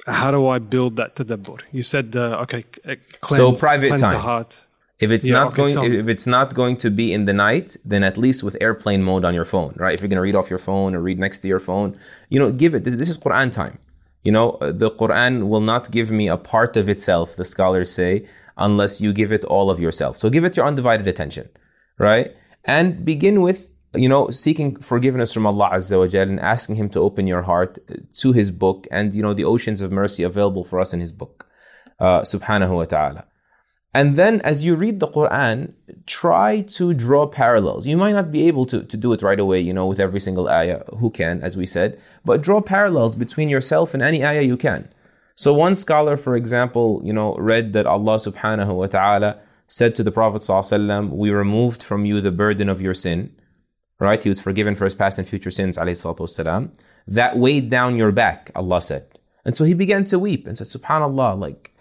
how 0.06 0.32
do 0.32 0.48
I 0.48 0.60
build 0.60 0.98
that 0.98 1.15
tadabbur? 1.15 1.60
You 1.72 1.84
said 1.84 2.15
uh, 2.15 2.43
okay 2.43 2.63
cleanse, 3.22 3.38
so 3.38 3.54
private 3.54 3.88
cleanse 3.88 4.02
time. 4.02 4.12
the 4.12 4.19
heart. 4.19 4.65
If 5.00 5.12
it's 5.12 5.26
Yeah, 5.28 5.44
not 5.44 5.56
going 5.56 5.94
if 6.02 6.08
it's 6.08 6.28
not 6.28 6.54
going 6.54 6.78
to 6.78 6.90
be 6.90 7.12
in 7.14 7.26
the 7.26 7.34
night, 7.34 7.76
then 7.84 8.04
at 8.04 8.18
least 8.18 8.44
with 8.44 8.56
airplane 8.62 9.04
mode 9.04 9.26
on 9.26 9.34
your 9.34 9.46
phone, 9.46 9.74
right? 9.78 9.94
If 9.94 10.02
you're 10.02 10.08
going 10.08 10.18
to 10.18 10.24
read 10.24 10.36
off 10.36 10.50
your 10.50 10.60
phone 10.60 10.96
or 10.96 11.02
read 11.02 11.20
next 11.20 11.40
to 11.40 11.48
your 11.48 11.60
phone, 11.60 11.98
you 12.30 12.40
know, 12.40 12.52
give 12.52 12.74
it 12.76 12.84
this, 12.84 12.96
this 12.96 13.10
is 13.10 13.18
Quran 13.18 13.52
time. 13.52 13.80
You 14.24 14.32
know, 14.32 14.52
uh, 14.52 14.72
the 14.72 14.90
Quran 14.90 15.50
will 15.50 15.62
not 15.62 15.92
give 15.92 16.10
me 16.10 16.28
a 16.30 16.38
part 16.38 16.78
of 16.78 16.88
itself, 16.88 17.36
the 17.36 17.44
scholars 17.44 17.92
say, 17.92 18.26
unless 18.58 19.02
you 19.02 19.12
give 19.12 19.32
it 19.32 19.44
all 19.46 19.70
of 19.70 19.80
yourself. 19.80 20.18
So 20.18 20.30
give 20.30 20.46
it 20.46 20.56
your 20.56 20.66
undivided 20.66 21.08
attention, 21.08 21.50
right? 21.98 22.34
And 22.64 23.04
begin 23.04 23.42
with, 23.42 23.70
you 23.94 24.08
know, 24.08 24.30
seeking 24.30 24.80
forgiveness 24.80 25.34
from 25.34 25.46
Allah 25.46 25.72
Azza 25.74 26.00
wa 26.00 26.08
Jal 26.08 26.30
and 26.30 26.40
asking 26.40 26.76
Him 26.76 26.90
to 26.90 27.00
open 27.00 27.28
your 27.28 27.42
heart 27.42 27.78
to 28.22 28.32
His 28.32 28.52
book 28.52 28.88
and, 28.92 29.14
you 29.14 29.22
know, 29.22 29.34
the 29.34 29.44
oceans 29.44 29.82
of 29.82 29.92
mercy 29.92 30.24
available 30.24 30.64
for 30.64 30.80
us 30.80 30.94
in 30.94 31.02
His 31.02 31.12
book, 31.12 31.48
uh, 32.00 32.22
subhanahu 32.22 32.76
wa 32.76 32.86
ta'ala. 32.86 33.26
And 33.94 34.16
then 34.16 34.42
as 34.42 34.64
you 34.64 34.76
read 34.76 35.00
the 35.00 35.08
Quran, 35.08 35.74
try 36.08 36.62
to 36.62 36.94
draw 36.94 37.28
parallels. 37.28 37.86
You 37.86 37.96
might 37.96 38.14
not 38.14 38.32
be 38.32 38.48
able 38.48 38.66
to, 38.66 38.84
to 38.84 38.98
do 38.98 39.14
it 39.14 39.22
right 39.22 39.40
away, 39.40 39.60
you 39.60 39.74
know, 39.74 39.86
with 39.86 40.00
every 40.00 40.20
single 40.20 40.50
ayah. 40.50 40.82
Who 40.98 41.12
can, 41.12 41.42
as 41.44 41.56
we 41.56 41.68
said, 41.68 42.02
but 42.26 42.42
draw 42.42 42.60
parallels 42.62 43.16
between 43.16 43.50
yourself 43.50 43.94
and 43.94 44.02
any 44.02 44.26
ayah 44.26 44.42
you 44.42 44.58
can. 44.58 44.90
So 45.36 45.54
one 45.54 45.76
scholar, 45.76 46.18
for 46.18 46.36
example, 46.36 47.02
you 47.04 47.14
know, 47.14 47.36
read 47.36 47.74
that 47.74 47.86
Allah 47.86 48.16
subhanahu 48.16 48.76
wa 48.76 48.88
ta'ala 48.88 49.40
said 49.68 49.96
to 49.96 50.04
the 50.04 50.12
Prophet 50.12 50.42
wasallam, 50.42 51.10
we 51.10 51.30
removed 51.32 51.82
from 51.82 52.06
you 52.06 52.22
the 52.22 52.32
burden 52.32 52.70
of 52.70 52.82
your 52.82 52.94
sin, 52.94 53.36
right? 54.00 54.22
He 54.22 54.30
was 54.30 54.40
forgiven 54.40 54.76
for 54.76 54.84
his 54.86 54.96
past 54.96 55.18
and 55.18 55.28
future 55.28 55.52
sins, 55.52 55.78
wasalam. 55.78 56.72
That 57.08 57.38
weighed 57.38 57.70
down 57.70 57.96
your 57.96 58.12
back, 58.12 58.52
Allah 58.56 58.82
said. 58.82 59.20
And 59.46 59.56
so 59.56 59.64
he 59.64 59.74
began 59.74 60.04
to 60.06 60.20
weep 60.20 60.48
and 60.48 60.58
said, 60.58 60.68
subhanallah, 60.68 61.40
like, 61.40 61.73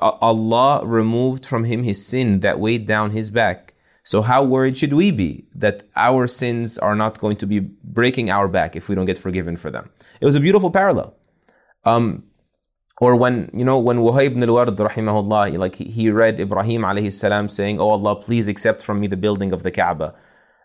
Allah 0.00 0.84
removed 0.84 1.46
from 1.46 1.64
him 1.64 1.82
his 1.82 2.06
sin 2.06 2.40
that 2.40 2.60
weighed 2.60 2.86
down 2.86 3.10
his 3.10 3.30
back. 3.30 3.74
So 4.04 4.22
how 4.22 4.44
worried 4.44 4.78
should 4.78 4.92
we 4.92 5.10
be 5.10 5.46
that 5.54 5.82
our 5.96 6.28
sins 6.28 6.78
are 6.78 6.94
not 6.94 7.18
going 7.18 7.36
to 7.38 7.46
be 7.46 7.58
breaking 7.58 8.30
our 8.30 8.46
back 8.46 8.76
if 8.76 8.88
we 8.88 8.94
don't 8.94 9.06
get 9.06 9.18
forgiven 9.18 9.56
for 9.56 9.70
them? 9.70 9.90
It 10.20 10.24
was 10.24 10.36
a 10.36 10.40
beautiful 10.40 10.70
parallel. 10.70 11.16
Um, 11.84 12.24
or 13.00 13.16
when, 13.16 13.50
you 13.52 13.64
know, 13.64 13.78
when 13.78 13.98
Wuhayb 13.98 14.32
ibn 14.32 14.42
al-Ward, 14.44 14.68
rahimahullah, 14.76 15.58
like 15.58 15.74
he, 15.74 15.86
he 15.86 16.10
read 16.10 16.38
Ibrahim 16.38 16.82
alayhi 16.82 17.12
salam 17.12 17.48
saying, 17.48 17.80
Oh 17.80 17.90
Allah, 17.90 18.16
please 18.16 18.48
accept 18.48 18.82
from 18.82 19.00
me 19.00 19.06
the 19.06 19.16
building 19.16 19.52
of 19.52 19.64
the 19.64 19.70
Kaaba. 19.70 20.14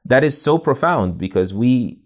That 0.06 0.24
is 0.24 0.40
so 0.40 0.58
profound 0.58 1.18
because 1.18 1.54
we 1.54 2.01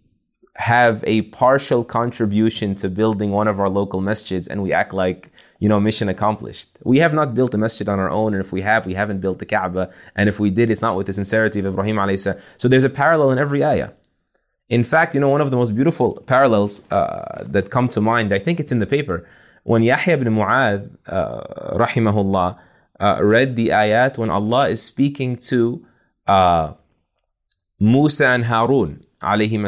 have 0.56 1.04
a 1.06 1.24
partial 1.24 1.84
contribution 1.84 2.76
to 2.76 2.90
building 2.90 3.32
one 3.32 3.48
of 3.48 3.60
our 3.60 3.70
local 3.70 4.02
masjids 4.02 4.48
and 4.48 4.64
we 4.64 4.72
act 4.72 4.94
like, 4.94 5.30
you 5.60 5.68
know, 5.68 5.80
mission 5.80 6.08
accomplished. 6.08 6.70
We 6.84 7.00
have 7.00 7.14
not 7.14 7.34
built 7.34 7.54
a 7.54 7.58
masjid 7.58 7.90
on 7.90 8.00
our 8.00 8.10
own. 8.10 8.34
And 8.34 8.42
if 8.42 8.54
we 8.54 8.62
have, 8.62 8.86
we 8.86 8.94
haven't 8.94 9.20
built 9.20 9.40
the 9.40 9.46
Kaaba. 9.46 9.92
And 10.16 10.30
if 10.30 10.40
we 10.40 10.50
did, 10.50 10.72
it's 10.72 10.82
not 10.82 10.96
with 10.96 11.08
the 11.08 11.14
sincerity 11.14 11.60
of 11.60 11.66
Ibrahim 11.66 11.98
alayhi 11.98 12.20
salam. 12.20 12.40
So 12.58 12.68
there's 12.68 12.86
a 12.86 12.90
parallel 12.90 13.32
in 13.32 13.38
every 13.38 13.64
ayah. 13.64 13.90
In 14.70 14.84
fact, 14.84 15.14
you 15.14 15.20
know, 15.20 15.30
one 15.30 15.42
of 15.42 15.52
the 15.52 15.58
most 15.58 15.76
beautiful 15.76 16.24
parallels 16.26 16.90
uh, 16.90 17.44
that 17.46 17.70
come 17.70 17.88
to 17.90 18.02
mind, 18.02 18.34
I 18.34 18.40
think 18.40 18.60
it's 18.60 18.72
in 18.72 18.80
the 18.80 18.88
paper, 18.88 19.28
when 19.64 19.84
Yahya 19.84 20.14
ibn 20.14 20.34
Mu'adh, 20.34 20.90
uh, 21.08 21.78
rahimahullah, 21.78 22.58
uh, 23.00 23.20
read 23.22 23.56
the 23.56 23.70
ayat 23.70 24.18
when 24.18 24.30
Allah 24.30 24.70
is 24.70 24.82
speaking 24.82 25.38
to 25.38 25.86
uh, 26.28 26.74
Musa 27.80 28.28
and 28.28 28.46
Harun, 28.46 29.05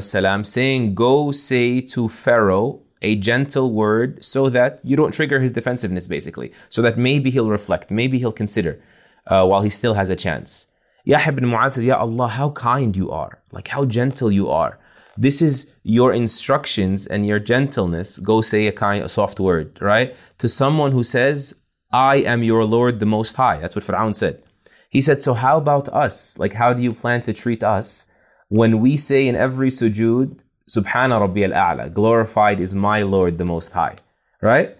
salam, 0.01 0.43
saying, 0.43 0.95
Go 0.95 1.31
say 1.31 1.81
to 1.81 2.09
Pharaoh 2.09 2.81
a 3.01 3.15
gentle 3.15 3.71
word 3.71 4.23
so 4.23 4.49
that 4.49 4.79
you 4.83 4.95
don't 4.95 5.13
trigger 5.13 5.39
his 5.39 5.51
defensiveness, 5.51 6.07
basically. 6.07 6.51
So 6.69 6.81
that 6.81 6.97
maybe 6.97 7.29
he'll 7.29 7.49
reflect, 7.49 7.91
maybe 7.91 8.17
he'll 8.19 8.31
consider 8.31 8.81
uh, 9.27 9.45
while 9.45 9.61
he 9.61 9.69
still 9.69 9.93
has 9.93 10.09
a 10.09 10.15
chance. 10.15 10.71
Yahya 11.05 11.29
ibn 11.29 11.45
Mu'adh 11.45 11.73
says, 11.73 11.85
Ya 11.85 11.97
Allah, 11.97 12.27
how 12.27 12.49
kind 12.51 12.95
you 12.95 13.11
are, 13.11 13.41
like 13.51 13.69
how 13.69 13.85
gentle 13.85 14.31
you 14.31 14.49
are. 14.49 14.79
This 15.17 15.41
is 15.41 15.75
your 15.83 16.13
instructions 16.13 17.07
and 17.07 17.25
your 17.25 17.39
gentleness. 17.39 18.19
Go 18.19 18.41
say 18.41 18.67
a 18.67 18.71
kind, 18.71 19.03
a 19.03 19.09
soft 19.09 19.39
word, 19.39 19.79
right? 19.81 20.15
To 20.39 20.47
someone 20.47 20.91
who 20.91 21.03
says, 21.03 21.63
I 21.91 22.17
am 22.17 22.43
your 22.43 22.65
Lord, 22.65 22.99
the 22.99 23.05
Most 23.05 23.35
High. 23.37 23.57
That's 23.57 23.75
what 23.75 23.85
Fir'aun 23.85 24.13
said. 24.13 24.43
He 24.89 25.01
said, 25.01 25.21
So 25.21 25.33
how 25.33 25.57
about 25.57 25.89
us? 25.89 26.37
Like, 26.37 26.53
how 26.53 26.73
do 26.73 26.81
you 26.83 26.93
plan 26.93 27.21
to 27.23 27.33
treat 27.33 27.63
us 27.63 28.05
when 28.49 28.79
we 28.79 28.97
say 28.97 29.27
in 29.27 29.35
every 29.35 29.69
sujood, 29.69 30.39
Subhana 30.69 31.19
Rabbi 31.19 31.43
al 31.43 31.51
A'la, 31.51 31.93
glorified 31.93 32.59
is 32.59 32.75
my 32.75 33.01
Lord, 33.01 33.37
the 33.37 33.45
Most 33.45 33.71
High, 33.71 33.95
right? 34.41 34.77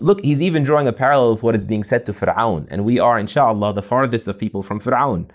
Look, 0.00 0.22
he's 0.22 0.42
even 0.42 0.62
drawing 0.62 0.86
a 0.86 0.92
parallel 0.92 1.32
with 1.32 1.42
what 1.42 1.54
is 1.54 1.64
being 1.64 1.82
said 1.82 2.06
to 2.06 2.12
Fir'aun. 2.12 2.66
And 2.70 2.84
we 2.84 2.98
are, 2.98 3.18
inshallah, 3.18 3.74
the 3.74 3.82
farthest 3.82 4.28
of 4.28 4.38
people 4.38 4.62
from 4.62 4.80
Fir'aun. 4.80 5.28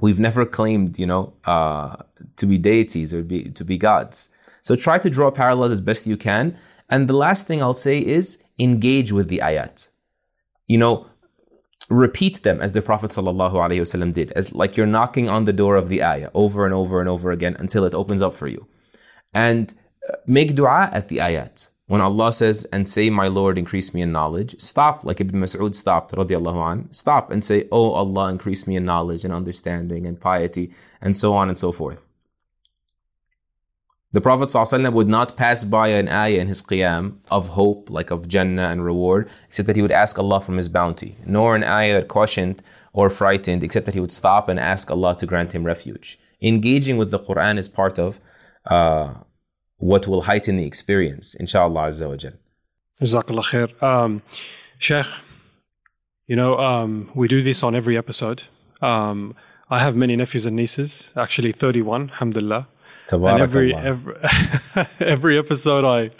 We've 0.00 0.20
never 0.20 0.46
claimed, 0.46 0.98
you 0.98 1.06
know, 1.06 1.34
uh, 1.44 1.96
to 2.36 2.46
be 2.46 2.56
deities 2.56 3.12
or 3.12 3.22
be, 3.22 3.50
to 3.50 3.64
be 3.64 3.76
gods. 3.76 4.30
So 4.62 4.76
try 4.76 4.98
to 4.98 5.10
draw 5.10 5.30
parallels 5.30 5.72
as 5.72 5.80
best 5.80 6.06
you 6.06 6.16
can. 6.16 6.56
And 6.88 7.08
the 7.08 7.16
last 7.16 7.46
thing 7.46 7.62
I'll 7.62 7.74
say 7.74 7.98
is 7.98 8.42
engage 8.58 9.12
with 9.12 9.28
the 9.28 9.38
ayat. 9.38 9.90
You 10.66 10.78
know, 10.78 11.06
repeat 11.90 12.42
them 12.42 12.60
as 12.60 12.72
the 12.72 12.80
Prophet 12.80 13.10
ﷺ 13.10 14.14
did, 14.14 14.30
as 14.32 14.54
like 14.54 14.76
you're 14.76 14.86
knocking 14.86 15.28
on 15.28 15.44
the 15.44 15.52
door 15.52 15.76
of 15.76 15.88
the 15.88 16.02
ayah 16.02 16.30
over 16.32 16.64
and 16.64 16.72
over 16.72 17.00
and 17.00 17.08
over 17.08 17.30
again 17.32 17.56
until 17.58 17.84
it 17.84 17.94
opens 17.94 18.22
up 18.22 18.34
for 18.34 18.46
you. 18.46 18.66
And 19.34 19.74
uh, 20.08 20.14
make 20.26 20.54
dua 20.54 20.88
at 20.92 21.08
the 21.08 21.18
ayat. 21.18 21.70
When 21.86 22.00
Allah 22.00 22.32
says, 22.32 22.64
and 22.72 22.86
say, 22.86 23.10
My 23.10 23.26
Lord, 23.26 23.58
increase 23.58 23.92
me 23.92 24.00
in 24.00 24.12
knowledge, 24.12 24.54
stop, 24.60 25.04
like 25.04 25.20
Ibn 25.20 25.40
Mas'ud 25.40 25.74
stopped, 25.74 26.12
radiallahu 26.12 26.72
an, 26.72 26.92
stop 26.92 27.32
and 27.32 27.42
say, 27.42 27.66
Oh 27.72 27.90
Allah, 27.90 28.30
increase 28.30 28.68
me 28.68 28.76
in 28.76 28.84
knowledge 28.84 29.24
and 29.24 29.34
understanding 29.34 30.06
and 30.06 30.20
piety, 30.20 30.72
and 31.00 31.16
so 31.16 31.34
on 31.34 31.48
and 31.48 31.58
so 31.58 31.72
forth. 31.72 32.06
The 34.12 34.20
Prophet 34.20 34.48
ﷺ 34.48 34.92
would 34.92 35.06
not 35.08 35.36
pass 35.36 35.62
by 35.62 35.88
an 35.88 36.08
ayah 36.08 36.40
in 36.40 36.48
his 36.48 36.64
qiyam 36.64 37.18
of 37.30 37.50
hope, 37.50 37.90
like 37.90 38.10
of 38.10 38.26
Jannah 38.26 38.68
and 38.68 38.84
reward, 38.84 39.30
except 39.46 39.68
that 39.68 39.76
he 39.76 39.82
would 39.82 39.92
ask 39.92 40.18
Allah 40.18 40.40
from 40.40 40.56
his 40.56 40.68
bounty, 40.68 41.14
nor 41.24 41.54
an 41.54 41.62
ayah 41.62 42.00
that 42.00 42.08
cautioned 42.08 42.60
or 42.92 43.08
frightened, 43.08 43.62
except 43.62 43.86
that 43.86 43.94
he 43.94 44.00
would 44.00 44.10
stop 44.10 44.48
and 44.48 44.58
ask 44.58 44.90
Allah 44.90 45.14
to 45.14 45.26
grant 45.26 45.52
him 45.52 45.62
refuge. 45.62 46.18
Engaging 46.42 46.96
with 46.96 47.12
the 47.12 47.20
Quran 47.20 47.56
is 47.56 47.68
part 47.68 48.00
of 48.00 48.18
uh, 48.66 49.14
what 49.76 50.08
will 50.08 50.22
heighten 50.22 50.56
the 50.56 50.66
experience, 50.66 51.34
inshallah 51.34 51.82
Azza 51.88 52.08
wa. 52.08 52.16
Jazakallah 53.00 53.44
khair. 53.44 53.82
Um, 53.82 54.22
Sheikh, 54.80 55.06
you 56.26 56.34
know, 56.34 56.58
um, 56.58 57.10
we 57.14 57.28
do 57.28 57.42
this 57.42 57.62
on 57.62 57.76
every 57.76 57.96
episode. 57.96 58.42
Um, 58.82 59.36
I 59.70 59.78
have 59.78 59.94
many 59.94 60.16
nephews 60.16 60.46
and 60.46 60.56
nieces, 60.56 61.12
actually 61.16 61.52
31, 61.52 62.10
alhamdulillah. 62.10 62.66
And 63.34 63.42
every, 63.42 63.74
every 63.74 64.14
every 65.00 65.38
episode, 65.38 65.84
I 65.84 66.10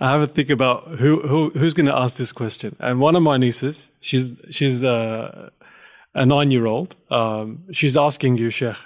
I 0.00 0.10
have 0.10 0.22
a 0.22 0.26
think 0.26 0.50
about 0.50 0.86
who 1.00 1.20
who 1.20 1.50
who's 1.50 1.74
going 1.74 1.86
to 1.86 1.96
ask 1.96 2.16
this 2.18 2.32
question. 2.32 2.76
And 2.78 3.00
one 3.00 3.16
of 3.16 3.22
my 3.22 3.36
nieces, 3.36 3.90
she's 4.00 4.40
she's 4.50 4.84
uh, 4.84 5.50
a 6.14 6.26
nine 6.26 6.50
year 6.50 6.66
old. 6.66 6.96
Um, 7.10 7.64
she's 7.72 7.96
asking 7.96 8.38
you, 8.38 8.50
Sheikh. 8.50 8.76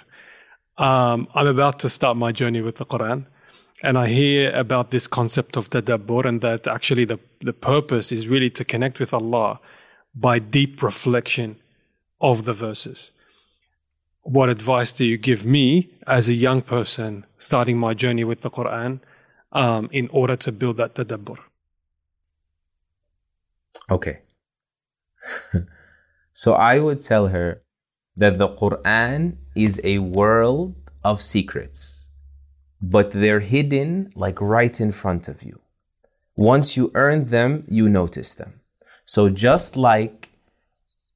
Um, 0.77 1.27
I'm 1.35 1.47
about 1.47 1.79
to 1.79 1.89
start 1.89 2.17
my 2.17 2.31
journey 2.31 2.61
with 2.61 2.77
the 2.77 2.85
Quran, 2.85 3.25
and 3.83 3.97
I 3.97 4.07
hear 4.07 4.51
about 4.55 4.91
this 4.91 5.07
concept 5.07 5.57
of 5.57 5.69
tadabbur, 5.69 6.25
and 6.25 6.41
that 6.41 6.67
actually 6.67 7.05
the 7.05 7.19
the 7.41 7.53
purpose 7.53 8.11
is 8.11 8.27
really 8.27 8.49
to 8.51 8.63
connect 8.63 8.99
with 8.99 9.13
Allah 9.13 9.59
by 10.15 10.39
deep 10.39 10.81
reflection 10.83 11.57
of 12.19 12.45
the 12.45 12.53
verses 12.53 13.11
what 14.23 14.49
advice 14.49 14.91
do 14.91 15.05
you 15.05 15.17
give 15.17 15.45
me 15.45 15.89
as 16.07 16.29
a 16.29 16.33
young 16.33 16.61
person 16.61 17.25
starting 17.37 17.77
my 17.77 17.93
journey 17.93 18.23
with 18.23 18.41
the 18.41 18.49
Quran 18.49 18.99
um, 19.51 19.89
in 19.91 20.07
order 20.09 20.35
to 20.35 20.51
build 20.51 20.77
that 20.77 20.95
tadabbur? 20.95 21.37
Okay. 23.89 24.19
so 26.31 26.53
I 26.53 26.79
would 26.79 27.01
tell 27.01 27.27
her 27.27 27.61
that 28.15 28.37
the 28.37 28.49
Quran 28.49 29.37
is 29.55 29.81
a 29.83 29.99
world 29.99 30.75
of 31.03 31.21
secrets, 31.21 32.09
but 32.81 33.11
they're 33.11 33.39
hidden 33.39 34.11
like 34.15 34.39
right 34.39 34.79
in 34.79 34.91
front 34.91 35.27
of 35.27 35.43
you. 35.43 35.59
Once 36.35 36.77
you 36.77 36.91
earn 36.95 37.25
them, 37.25 37.63
you 37.67 37.89
notice 37.89 38.33
them. 38.33 38.61
So 39.05 39.29
just 39.29 39.75
like 39.75 40.30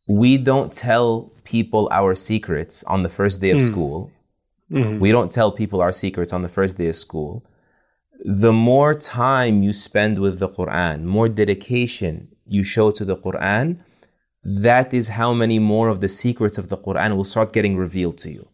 we 0.08 0.38
don't 0.38 0.72
tell 0.72 1.32
people 1.44 1.88
our 1.92 2.14
secrets 2.16 2.84
on 2.84 3.02
the 3.02 3.10
first 3.10 3.42
day 3.42 3.50
of 3.50 3.60
mm. 3.60 3.66
school. 3.66 4.12
Mm-hmm. 4.72 5.00
We 5.00 5.12
don't 5.12 5.32
tell 5.32 5.52
people 5.52 5.82
our 5.82 5.92
secrets 5.92 6.34
on 6.34 6.42
the 6.42 6.50
first 6.50 6.78
day 6.78 6.88
of 6.88 6.96
school. 6.96 7.44
The 8.24 8.54
more 8.54 8.94
time 8.94 9.64
you 9.64 9.74
spend 9.74 10.20
with 10.20 10.40
the 10.40 10.48
Quran, 10.48 11.04
more 11.04 11.30
dedication 11.30 12.30
you 12.48 12.64
show 12.64 12.92
to 12.92 13.06
the 13.06 13.18
Quran, 13.18 13.80
that 14.44 14.94
is 14.94 15.10
how 15.10 15.34
many 15.34 15.60
more 15.60 15.90
of 15.90 16.02
the 16.02 16.08
secrets 16.08 16.58
of 16.58 16.70
the 16.70 16.78
Quran 16.78 17.16
will 17.16 17.24
start 17.24 17.52
getting 17.52 17.78
revealed 17.78 18.18
to 18.20 18.32
you. 18.32 18.48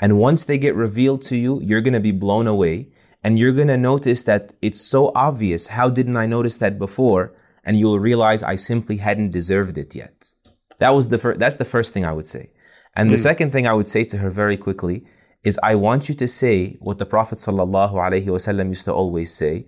And 0.00 0.18
once 0.18 0.44
they 0.44 0.58
get 0.58 0.74
revealed 0.74 1.22
to 1.22 1.36
you, 1.36 1.60
you're 1.60 1.80
going 1.80 1.94
to 1.94 2.00
be 2.00 2.12
blown 2.12 2.46
away 2.46 2.88
and 3.22 3.38
you're 3.38 3.52
going 3.52 3.68
to 3.68 3.76
notice 3.76 4.22
that 4.24 4.52
it's 4.60 4.80
so 4.80 5.10
obvious. 5.14 5.68
How 5.68 5.88
didn't 5.88 6.16
I 6.16 6.26
notice 6.26 6.56
that 6.58 6.78
before? 6.78 7.32
And 7.64 7.78
you'll 7.78 7.98
realize 7.98 8.42
I 8.42 8.56
simply 8.56 8.98
hadn't 8.98 9.30
deserved 9.30 9.78
it 9.78 9.94
yet. 9.94 10.34
That 10.78 10.94
was 10.94 11.08
the 11.08 11.18
first, 11.18 11.40
that's 11.40 11.56
the 11.56 11.64
first 11.64 11.92
thing 11.92 12.04
I 12.04 12.12
would 12.12 12.26
say. 12.26 12.50
And 12.96 13.08
mm. 13.08 13.12
the 13.12 13.18
hmm. 13.18 13.22
second 13.22 13.52
thing 13.52 13.66
I 13.66 13.72
would 13.72 13.88
say 13.88 14.04
to 14.04 14.18
her 14.18 14.30
very 14.30 14.56
quickly 14.56 15.04
is 15.42 15.58
I 15.62 15.74
want 15.74 16.08
you 16.08 16.14
to 16.16 16.28
say 16.28 16.76
what 16.80 16.98
the 16.98 17.06
Prophet 17.06 17.38
sallallahu 17.38 17.92
alaihi 17.92 18.26
wasallam 18.26 18.68
used 18.68 18.86
to 18.86 18.92
always 18.92 19.32
say, 19.32 19.66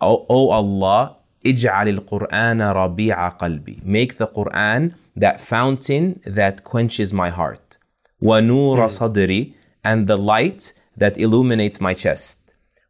"O, 0.00 0.26
oh 0.28 0.50
Allah, 0.50 1.16
ij'al 1.44 1.86
al-Qur'an 1.96 2.58
rabi'a 2.58 3.38
qalbi." 3.38 3.82
Make 3.84 4.16
the 4.16 4.28
Quran 4.28 4.94
that 5.16 5.40
fountain 5.40 6.20
that 6.24 6.64
quenches 6.64 7.12
my 7.12 7.30
heart. 7.30 7.78
Nura 8.22 8.88
mm. 8.88 8.98
sadri 8.98 9.54
and 9.82 10.06
the 10.06 10.16
light 10.16 10.72
that 10.96 11.18
illuminates 11.18 11.80
my 11.80 11.94
chest. 11.94 12.40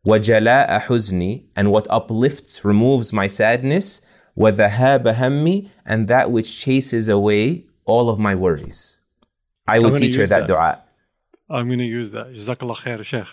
Jala'a 0.06 0.82
huzni 0.86 1.44
and 1.56 1.70
what 1.70 1.86
uplifts, 1.90 2.64
removes 2.64 3.12
my 3.12 3.26
sadness. 3.26 4.02
وَذَهَابَ 4.39 5.03
هَمِّي 5.15 5.69
and 5.85 6.07
that 6.07 6.31
which 6.31 6.59
chases 6.59 7.07
away 7.07 7.63
all 7.85 8.09
of 8.09 8.19
my 8.19 8.35
worries. 8.35 8.99
I 9.67 9.79
will 9.79 9.95
teach 9.95 10.15
her 10.15 10.25
that, 10.25 10.47
that 10.47 10.47
dua. 10.47 10.81
I'm 11.49 11.67
going 11.67 11.79
to 11.79 11.85
use 11.85 12.11
that. 12.11 12.33
Jazakallah 12.33 12.77
khair, 12.77 13.03
Sheikh. 13.03 13.27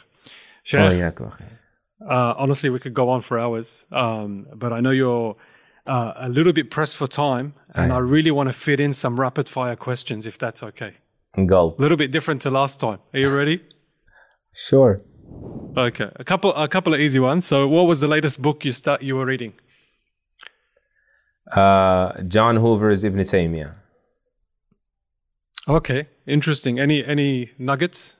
Sheikh, 0.62 0.80
uh, 2.08 2.34
honestly, 2.36 2.70
we 2.70 2.78
could 2.78 2.94
go 2.94 3.08
on 3.08 3.20
for 3.20 3.38
hours, 3.38 3.86
um, 3.92 4.46
but 4.54 4.72
I 4.72 4.80
know 4.80 4.90
you're 4.90 5.36
uh, 5.86 6.12
a 6.16 6.28
little 6.28 6.52
bit 6.52 6.70
pressed 6.70 6.96
for 6.96 7.06
time, 7.06 7.54
and 7.74 7.92
I 7.92 7.98
really 7.98 8.30
want 8.30 8.48
to 8.48 8.52
fit 8.52 8.80
in 8.80 8.92
some 8.92 9.18
rapid 9.18 9.48
fire 9.48 9.76
questions, 9.76 10.26
if 10.26 10.38
that's 10.38 10.62
okay. 10.62 10.94
Go. 11.46 11.74
A 11.78 11.80
little 11.80 11.96
bit 11.96 12.10
different 12.10 12.42
to 12.42 12.50
last 12.50 12.80
time. 12.80 12.98
Are 13.14 13.20
you 13.20 13.34
ready? 13.34 13.62
sure. 14.52 15.00
Okay, 15.76 16.10
a 16.16 16.24
couple, 16.24 16.52
a 16.54 16.68
couple 16.68 16.92
of 16.92 17.00
easy 17.00 17.18
ones. 17.18 17.46
So, 17.46 17.66
what 17.66 17.84
was 17.84 18.00
the 18.00 18.08
latest 18.08 18.42
book 18.42 18.64
you 18.64 18.72
start 18.72 19.02
you 19.02 19.16
were 19.16 19.24
reading? 19.24 19.54
Uh, 21.51 22.21
Jon 22.23 22.57
Hoover's 22.57 23.03
Ibn 23.03 23.19
Taymiyyah. 23.19 23.73
Okay, 25.67 26.07
interesting. 26.25 26.79
Any 26.79 27.05
any 27.05 27.51
nuggets 27.57 28.17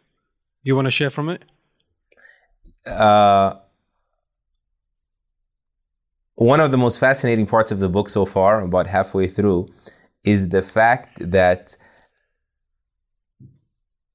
you 0.64 0.76
want 0.76 0.86
to 0.86 0.92
share 0.92 1.10
from 1.10 1.30
it? 1.30 1.46
Uh, 2.86 3.56
one 6.36 6.60
of 6.60 6.72
the 6.72 6.78
most 6.78 7.00
fascinating 7.00 7.46
parts 7.46 7.72
of 7.72 7.80
the 7.80 7.90
book 7.90 8.10
so 8.10 8.26
far, 8.26 8.62
about 8.62 8.88
halfway 8.88 9.28
through, 9.28 9.68
is 10.24 10.50
the 10.50 10.62
fact 10.62 11.18
that 11.20 11.76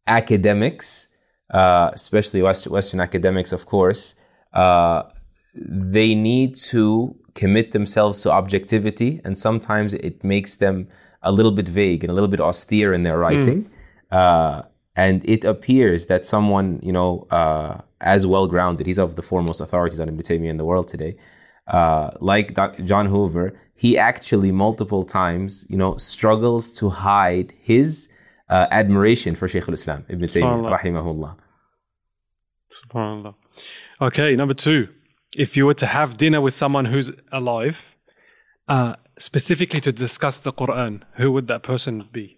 academics, 0.07 1.09
uh, 1.51 1.91
especially 1.93 2.43
West, 2.43 2.67
Western 2.69 3.01
academics, 3.01 3.53
of 3.53 3.67
course, 3.67 4.15
uh, 4.53 5.05
they 5.55 6.15
need 6.15 6.55
to 6.55 7.17
commit 7.35 7.73
themselves 7.73 8.23
to 8.23 8.31
objectivity, 8.31 9.21
and 9.25 9.37
sometimes 9.37 9.95
it 9.95 10.23
makes 10.23 10.57
them 10.57 10.89
a 11.23 11.33
little 11.33 11.53
bit 11.53 11.69
vague 11.69 12.05
and 12.05 12.11
a 12.11 12.15
little 12.15 12.29
bit 12.29 12.41
austere 12.41 12.93
in 12.93 13.03
their 13.03 13.19
writing. 13.19 13.65
Mm. 13.65 14.17
Uh, 14.17 14.63
and 14.95 15.23
it 15.29 15.45
appears 15.45 16.07
that 16.07 16.27
someone, 16.27 16.79
you 16.83 16.93
know, 16.93 17.27
uh, 17.31 17.81
as 18.01 18.27
well 18.27 18.47
grounded, 18.47 18.87
he's 18.87 18.99
of 18.99 19.17
the 19.17 19.23
foremost 19.23 19.61
authorities 19.61 19.99
on 19.99 20.09
Ibn 20.09 20.21
Taymiyyah 20.21 20.51
in 20.51 20.57
the 20.59 20.65
world 20.65 20.89
today, 20.89 21.17
uh, 21.69 22.11
like 22.21 22.55
Dr. 22.55 22.83
Jon 22.83 23.07
Hoover, 23.07 23.59
he 23.75 23.97
actually 23.97 24.53
multiple 24.53 25.05
times, 25.05 25.65
you 25.71 25.77
know, 25.79 25.97
struggles 25.97 26.71
to 26.73 26.91
hide 26.91 27.55
his 27.63 28.11
uh, 28.51 28.67
admiration 28.71 29.35
for 29.35 29.49
Shaykh 29.49 29.67
al-Islam, 29.69 30.05
Ibn 30.09 30.29
Taymiyyah, 30.29 30.79
rahimahullah. 30.79 31.39
SubhanAllah. 32.71 33.35
Okay, 34.01 34.37
number 34.37 34.55
two 34.55 34.89
if 35.36 35.58
you 35.58 35.66
were 35.66 35.74
to 35.76 35.86
have 35.86 36.18
dinner 36.18 36.42
with 36.42 36.54
someone 36.54 36.86
who's 36.86 37.12
alive, 37.32 37.96
uh, 38.68 38.96
specifically 39.18 39.80
to 39.82 39.92
discuss 39.92 40.40
the 40.40 40.52
Quran, 40.52 41.02
who 41.14 41.32
would 41.32 41.48
that 41.48 41.64
person 41.64 42.08
be? 42.12 42.38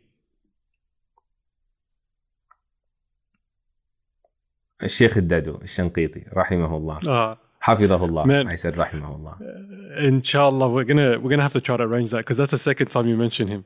الشيخ 4.84 5.18
الدادو 5.18 5.60
الشنقيطي 5.62 6.24
رحمه 6.34 6.78
الله 6.78 7.00
uh, 7.00 7.38
حفظه 7.60 8.06
الله 8.06 8.26
man, 8.26 8.48
I 8.48 8.56
said 8.56 8.78
رحمه 8.78 9.16
الله 9.16 9.36
uh, 9.40 10.08
inshallah 10.08 10.70
we're 10.70 10.86
gonna 10.86 11.20
we're 11.20 11.30
gonna 11.30 11.42
have 11.42 11.54
to 11.54 11.62
try 11.62 11.76
to 11.76 11.84
arrange 11.84 12.12
that 12.12 12.20
because 12.20 12.38
that's 12.38 12.52
the 12.52 12.58
second 12.58 12.88
time 12.88 13.06
you 13.08 13.18
mention 13.18 13.48
him 13.50 13.66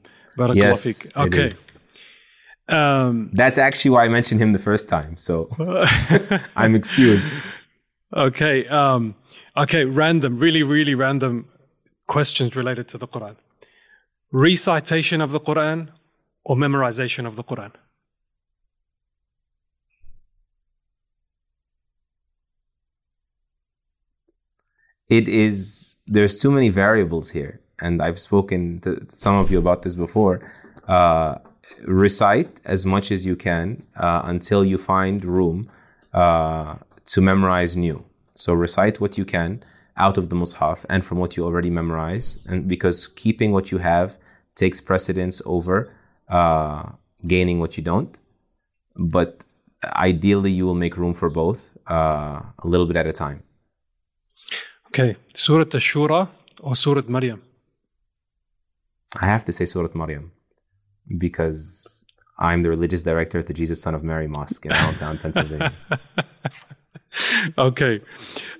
yes, 0.56 0.84
fik. 0.84 1.15
okay 1.15 1.52
um, 2.69 3.30
that's 3.34 3.60
actually 3.60 3.91
why 3.91 4.06
I 4.06 4.10
mentioned 4.10 4.41
him 4.41 4.54
the 4.54 4.65
first 4.69 4.89
time 4.89 5.15
so 5.17 5.36
I'm 6.56 6.74
excused 6.74 7.30
Okay. 8.14 8.66
Um, 8.66 9.14
okay. 9.57 9.85
Random, 9.85 10.38
really, 10.38 10.62
really 10.62 10.94
random 10.94 11.47
questions 12.07 12.57
related 12.57 12.88
to 12.88 12.99
the 12.99 13.07
Quran. 13.07 13.37
Recitation 14.33 15.21
of 15.21 15.33
the 15.33 15.40
Quran 15.40 15.88
or 16.44 16.57
memorization 16.57 17.27
of 17.27 17.37
the 17.37 17.44
Quran? 17.44 17.73
It 25.09 25.27
is, 25.29 25.97
there's 26.07 26.37
too 26.37 26.51
many 26.51 26.68
variables 26.68 27.31
here. 27.31 27.61
And 27.81 28.03
I've 28.03 28.18
spoken 28.18 28.81
to 28.81 29.07
some 29.09 29.37
of 29.37 29.51
you 29.51 29.59
about 29.59 29.83
this 29.83 29.94
before. 29.94 30.53
Uh, 30.87 31.37
recite 31.83 32.61
as 32.64 32.85
much 32.85 33.11
as 33.11 33.25
you 33.25 33.37
can 33.37 33.85
uh, 33.97 34.23
until 34.25 34.64
you 34.64 34.79
find 34.79 35.25
room 35.25 35.71
uh, 36.12 36.77
to 37.09 37.21
memorize 37.21 37.77
new. 37.77 38.05
So 38.35 38.53
recite 38.55 39.01
what 39.01 39.18
you 39.18 39.25
can 39.25 39.62
out 39.97 40.16
of 40.16 40.29
the 40.31 40.37
Mus'haf 40.37 40.85
and 40.88 41.05
from 41.05 41.18
what 41.18 41.37
you 41.37 41.44
already 41.44 41.71
memorize, 41.71 42.38
and 42.47 42.68
because 42.68 43.09
keeping 43.09 43.51
what 43.51 43.73
you 43.73 43.79
have 43.79 44.16
takes 44.55 44.81
precedence 44.81 45.42
over 45.44 45.92
uh, 46.29 46.83
gaining 47.27 47.59
what 47.59 47.77
you 47.77 47.83
don't. 47.83 48.18
But 48.97 49.44
ideally, 49.85 50.53
you 50.53 50.64
will 50.66 50.81
make 50.85 50.97
room 50.97 51.14
for 51.14 51.31
both 51.31 51.77
uh, 51.90 52.40
a 52.64 52.66
little 52.73 52.87
bit 52.87 52.97
at 52.97 53.07
a 53.07 53.12
time. 53.12 53.42
Okay, 54.88 55.16
Surah 55.35 55.71
Ash-Shura 55.75 56.29
or 56.61 56.75
Surah 56.77 57.03
Maryam? 57.09 57.42
I 59.21 59.27
have 59.27 59.44
to 59.47 59.53
say 59.53 59.64
Surah 59.64 59.94
Maryam 59.94 60.33
because 61.16 62.05
I'm 62.38 62.62
the 62.62 62.71
religious 62.71 63.03
director 63.03 63.38
at 63.38 63.47
the 63.47 63.55
Jesus 63.55 63.81
Son 63.83 63.94
of 63.94 64.03
Mary 64.03 64.29
Mosque 64.29 64.64
in 64.66 64.73
Allentown, 64.81 65.18
Pennsylvania. 65.18 65.73
okay, 67.59 68.00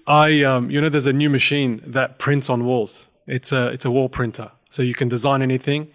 I 0.07 0.43
um, 0.43 0.71
you 0.71 0.81
know 0.81 0.89
there's 0.89 1.07
a 1.07 1.13
new 1.13 1.31
machine 1.31 1.83
that 1.87 2.19
prints 2.19 2.49
on 2.51 2.65
walls. 2.65 3.11
It's 3.27 3.53
a 3.53 3.69
it's 3.69 3.85
a 3.85 3.91
wall 3.91 4.09
printer, 4.09 4.51
so 4.69 4.83
you 4.83 4.95
can 4.95 5.09
design 5.09 5.43
anything. 5.43 5.91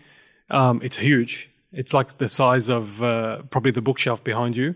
Um, 0.49 0.81
it's 0.83 0.97
huge. 0.97 1.49
It's 1.71 1.93
like 1.93 2.17
the 2.17 2.29
size 2.29 2.69
of 2.69 3.01
uh, 3.01 3.41
probably 3.49 3.71
the 3.71 3.81
bookshelf 3.81 4.23
behind 4.23 4.55
you, 4.55 4.75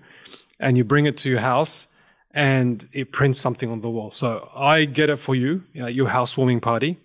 and 0.60 0.78
you 0.78 0.84
bring 0.84 1.06
it 1.06 1.18
to 1.18 1.30
your 1.30 1.40
house, 1.40 1.88
and 2.32 2.88
it 2.94 3.12
prints 3.12 3.40
something 3.40 3.70
on 3.70 3.82
the 3.82 3.90
wall. 3.90 4.12
So 4.12 4.50
I 4.56 4.86
get 4.86 5.10
it 5.10 5.18
for 5.18 5.36
you, 5.36 5.64
you 5.74 5.82
know, 5.82 5.88
your 5.88 6.10
housewarming 6.10 6.60
party, 6.60 6.98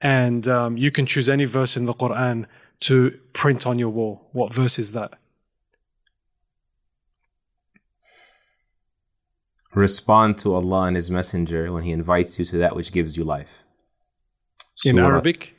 and 0.00 0.46
um, 0.46 0.76
you 0.76 0.90
can 0.90 1.06
choose 1.06 1.28
any 1.28 1.46
verse 1.46 1.76
in 1.76 1.86
the 1.86 1.94
Quran 1.94 2.46
to 2.80 3.18
print 3.32 3.66
on 3.66 3.78
your 3.78 3.88
wall. 3.88 4.28
What 4.32 4.52
verse 4.52 4.78
is 4.78 4.92
that? 4.92 5.14
Respond 9.73 10.37
to 10.39 10.53
Allah 10.53 10.83
and 10.83 10.95
His 10.95 11.11
Messenger 11.11 11.71
when 11.71 11.83
He 11.83 11.91
invites 11.91 12.39
you 12.39 12.45
to 12.45 12.57
that 12.57 12.75
which 12.75 12.91
gives 12.91 13.17
you 13.17 13.23
life. 13.23 13.63
In 14.85 14.95
Surah, 14.95 15.07
Arabic? 15.07 15.55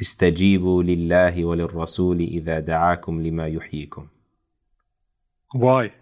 استجيبوا 0.00 0.82
لله 0.82 1.44
وللرسول 1.44 2.20
إذا 2.20 2.60
دعاكم 2.60 3.22
لما 3.22 3.46
يحييكم. 3.48 4.08
Why? 5.52 5.92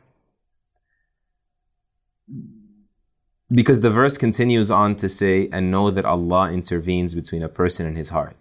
Because 3.50 3.80
the 3.80 3.90
verse 3.90 4.16
continues 4.16 4.70
on 4.70 4.96
to 4.96 5.08
say, 5.10 5.50
and 5.52 5.70
know 5.70 5.90
that 5.90 6.06
Allah 6.06 6.50
intervenes 6.50 7.14
between 7.14 7.42
a 7.42 7.50
person 7.50 7.86
and 7.86 7.98
his 7.98 8.08
heart. 8.08 8.36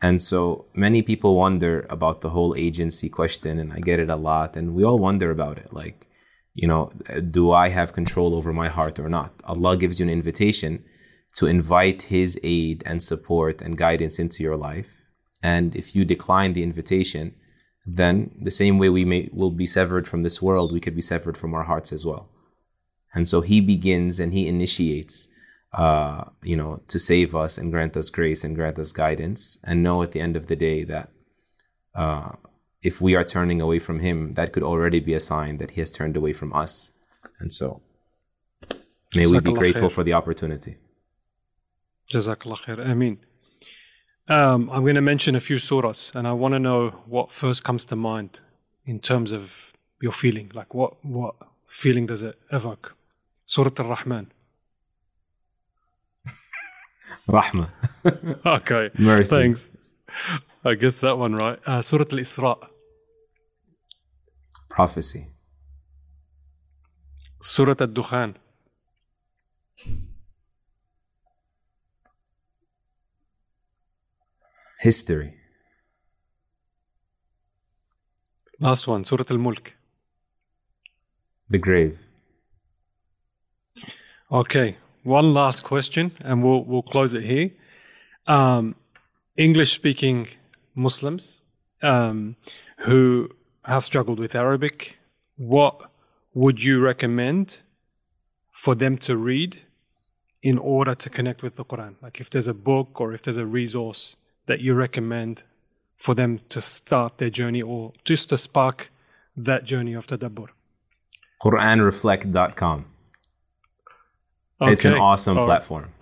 And 0.00 0.22
so 0.22 0.64
many 0.72 1.02
people 1.02 1.34
wonder 1.34 1.86
about 1.90 2.22
the 2.22 2.30
whole 2.30 2.54
agency 2.56 3.10
question, 3.10 3.58
and 3.58 3.74
I 3.74 3.80
get 3.80 4.00
it 4.00 4.08
a 4.08 4.16
lot, 4.16 4.56
and 4.56 4.74
we 4.74 4.84
all 4.84 4.98
wonder 4.98 5.30
about 5.30 5.58
it. 5.58 5.70
Like, 5.72 6.06
you 6.53 6.67
know, 6.67 6.91
do 7.29 7.51
I 7.51 7.69
have 7.69 7.93
control 7.93 8.35
over 8.35 8.51
my 8.51 8.67
heart 8.67 8.99
or 8.99 9.09
not? 9.09 9.33
Allah 9.45 9.77
gives 9.77 9.99
you 9.99 10.05
an 10.05 10.09
invitation 10.09 10.83
to 11.35 11.47
invite 11.47 12.03
His 12.03 12.39
aid 12.43 12.83
and 12.85 13.01
support 13.01 13.61
and 13.61 13.77
guidance 13.77 14.19
into 14.19 14.43
your 14.43 14.57
life. 14.57 14.89
And 15.41 15.75
if 15.75 15.95
you 15.95 16.03
decline 16.03 16.53
the 16.53 16.63
invitation, 16.63 17.35
then 17.85 18.31
the 18.39 18.51
same 18.51 18.77
way 18.77 18.89
we 18.89 19.05
may 19.05 19.29
will 19.31 19.51
be 19.51 19.65
severed 19.65 20.07
from 20.07 20.23
this 20.23 20.41
world, 20.41 20.71
we 20.71 20.81
could 20.81 20.95
be 20.95 21.01
severed 21.01 21.37
from 21.37 21.53
our 21.53 21.63
hearts 21.63 21.91
as 21.91 22.05
well. 22.05 22.29
And 23.13 23.27
so 23.27 23.41
He 23.41 23.61
begins 23.61 24.19
and 24.19 24.33
He 24.33 24.47
initiates, 24.47 25.29
uh, 25.73 26.25
you 26.43 26.57
know, 26.57 26.81
to 26.89 26.99
save 26.99 27.33
us 27.33 27.57
and 27.57 27.71
grant 27.71 27.95
us 27.95 28.09
grace 28.09 28.43
and 28.43 28.55
grant 28.55 28.77
us 28.77 28.91
guidance, 28.91 29.57
and 29.63 29.81
know 29.81 30.03
at 30.03 30.11
the 30.11 30.19
end 30.21 30.35
of 30.35 30.47
the 30.47 30.55
day 30.55 30.83
that. 30.83 31.09
Uh, 31.95 32.31
if 32.83 32.99
we 33.01 33.15
are 33.15 33.23
turning 33.23 33.61
away 33.61 33.79
from 33.79 33.99
him, 33.99 34.33
that 34.35 34.51
could 34.53 34.63
already 34.63 34.99
be 34.99 35.13
a 35.13 35.19
sign 35.19 35.57
that 35.57 35.71
he 35.71 35.81
has 35.81 35.91
turned 35.91 36.17
away 36.17 36.33
from 36.33 36.51
us. 36.53 36.91
And 37.39 37.51
so, 37.53 37.81
may 39.15 39.27
we 39.27 39.39
be 39.39 39.53
grateful 39.53 39.89
for 39.89 40.03
the 40.03 40.13
opportunity. 40.13 40.77
Jazakallah 42.11 42.57
khair. 42.65 42.85
Ameen. 42.85 43.17
Um, 44.27 44.69
I'm 44.69 44.83
going 44.83 44.95
to 44.95 45.01
mention 45.01 45.35
a 45.35 45.39
few 45.39 45.57
surahs, 45.57 46.13
and 46.15 46.27
I 46.27 46.33
want 46.33 46.53
to 46.53 46.59
know 46.59 46.89
what 47.05 47.31
first 47.31 47.63
comes 47.63 47.85
to 47.85 47.95
mind 47.95 48.41
in 48.85 48.99
terms 48.99 49.31
of 49.31 49.73
your 50.01 50.11
feeling. 50.11 50.51
Like, 50.53 50.73
what 50.73 51.03
what 51.05 51.35
feeling 51.67 52.05
does 52.05 52.21
it 52.23 52.37
evoke? 52.51 52.95
Surah 53.45 53.71
Al-Rahman. 53.79 54.31
Rahmah, 57.27 57.69
Okay, 58.45 58.89
mercy. 58.97 59.29
thanks. 59.35 59.71
I 60.63 60.75
guess 60.75 60.99
that 60.99 61.17
one 61.17 61.35
right. 61.35 61.59
Uh, 61.65 61.81
Surah 61.81 62.05
Al-Isra. 62.11 62.67
Prophecy, 64.75 65.27
Surah 67.41 67.75
Al-Dukhan. 67.79 68.35
history, 74.79 75.33
Last 78.59 78.87
one, 78.87 79.03
Surah 79.03 79.25
Al-Mulk. 79.29 79.75
the 81.49 81.57
grave. 81.57 81.97
Okay, 84.31 84.77
one 85.03 85.33
last 85.33 85.63
question, 85.63 86.11
and 86.21 86.43
we'll 86.43 86.63
we'll 86.63 86.83
close 86.93 87.13
it 87.13 87.23
here. 87.23 87.49
Um, 88.27 88.75
English-speaking 89.35 90.27
Muslims 90.75 91.41
um, 91.81 92.35
who 92.85 93.29
have 93.65 93.83
struggled 93.83 94.19
with 94.19 94.35
Arabic, 94.35 94.97
what 95.37 95.91
would 96.33 96.63
you 96.63 96.79
recommend 96.79 97.61
for 98.51 98.75
them 98.75 98.97
to 98.97 99.17
read 99.17 99.61
in 100.41 100.57
order 100.57 100.95
to 100.95 101.09
connect 101.09 101.43
with 101.43 101.55
the 101.55 101.65
Quran? 101.65 101.95
Like, 102.01 102.19
if 102.19 102.29
there's 102.29 102.47
a 102.47 102.53
book 102.53 102.99
or 102.99 103.13
if 103.13 103.21
there's 103.21 103.37
a 103.37 103.45
resource 103.45 104.15
that 104.47 104.59
you 104.59 104.73
recommend 104.73 105.43
for 105.97 106.15
them 106.15 106.39
to 106.49 106.59
start 106.61 107.19
their 107.19 107.29
journey 107.29 107.61
or 107.61 107.93
just 108.03 108.29
to 108.29 108.37
spark 108.37 108.91
that 109.37 109.63
journey 109.63 109.93
of 109.93 110.07
tadabbur. 110.07 110.47
QuranReflect.com. 111.43 112.85
It's 114.61 114.85
an 114.85 114.93
awesome 114.93 115.37
All 115.37 115.47
right. 115.47 115.53
platform. 115.53 115.93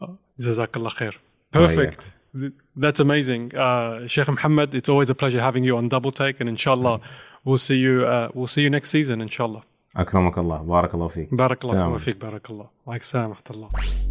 Uh, 0.00 0.06
Jazakallah 0.38 0.92
khair. 0.92 1.16
Oh, 1.54 1.68
yeah. 1.68 2.48
Perfect. 2.79 2.79
Th- 2.79 2.81
That's 2.83 2.99
amazing. 2.99 3.43
Uh, 3.55 4.07
Sheikh 4.07 4.27
Muhammad, 4.27 4.69
it's 4.75 4.89
always 4.89 5.09
a 5.09 5.15
pleasure 5.15 5.41
having 5.41 5.63
you 5.63 5.77
on 5.77 5.87
Double 5.87 6.11
Take, 6.11 6.37
and 6.41 6.49
inshallah, 6.49 6.99
we'll 7.45 7.57
see 7.57 7.77
you. 7.77 7.93
Uh, 8.05 8.29
we'll 8.33 8.47
see 8.55 8.61
you 8.65 8.69
next 8.69 8.89
season, 8.89 9.21
inshallah. 9.21 9.63
أكرمك 9.95 10.37
الله 10.37 10.57
بارك 10.57 10.93
الله 10.93 11.07
فيك 11.07 11.29
Barakallah 11.31 11.63
السلام 11.63 11.91
wa 11.93 11.97
fiqh, 11.99 12.19
barakallah. 12.19 12.67
Wa 12.85 12.93
alaikum 12.93 13.03
salam 13.03 13.29
wa 13.29 13.35
rahmatullah. 13.35 14.08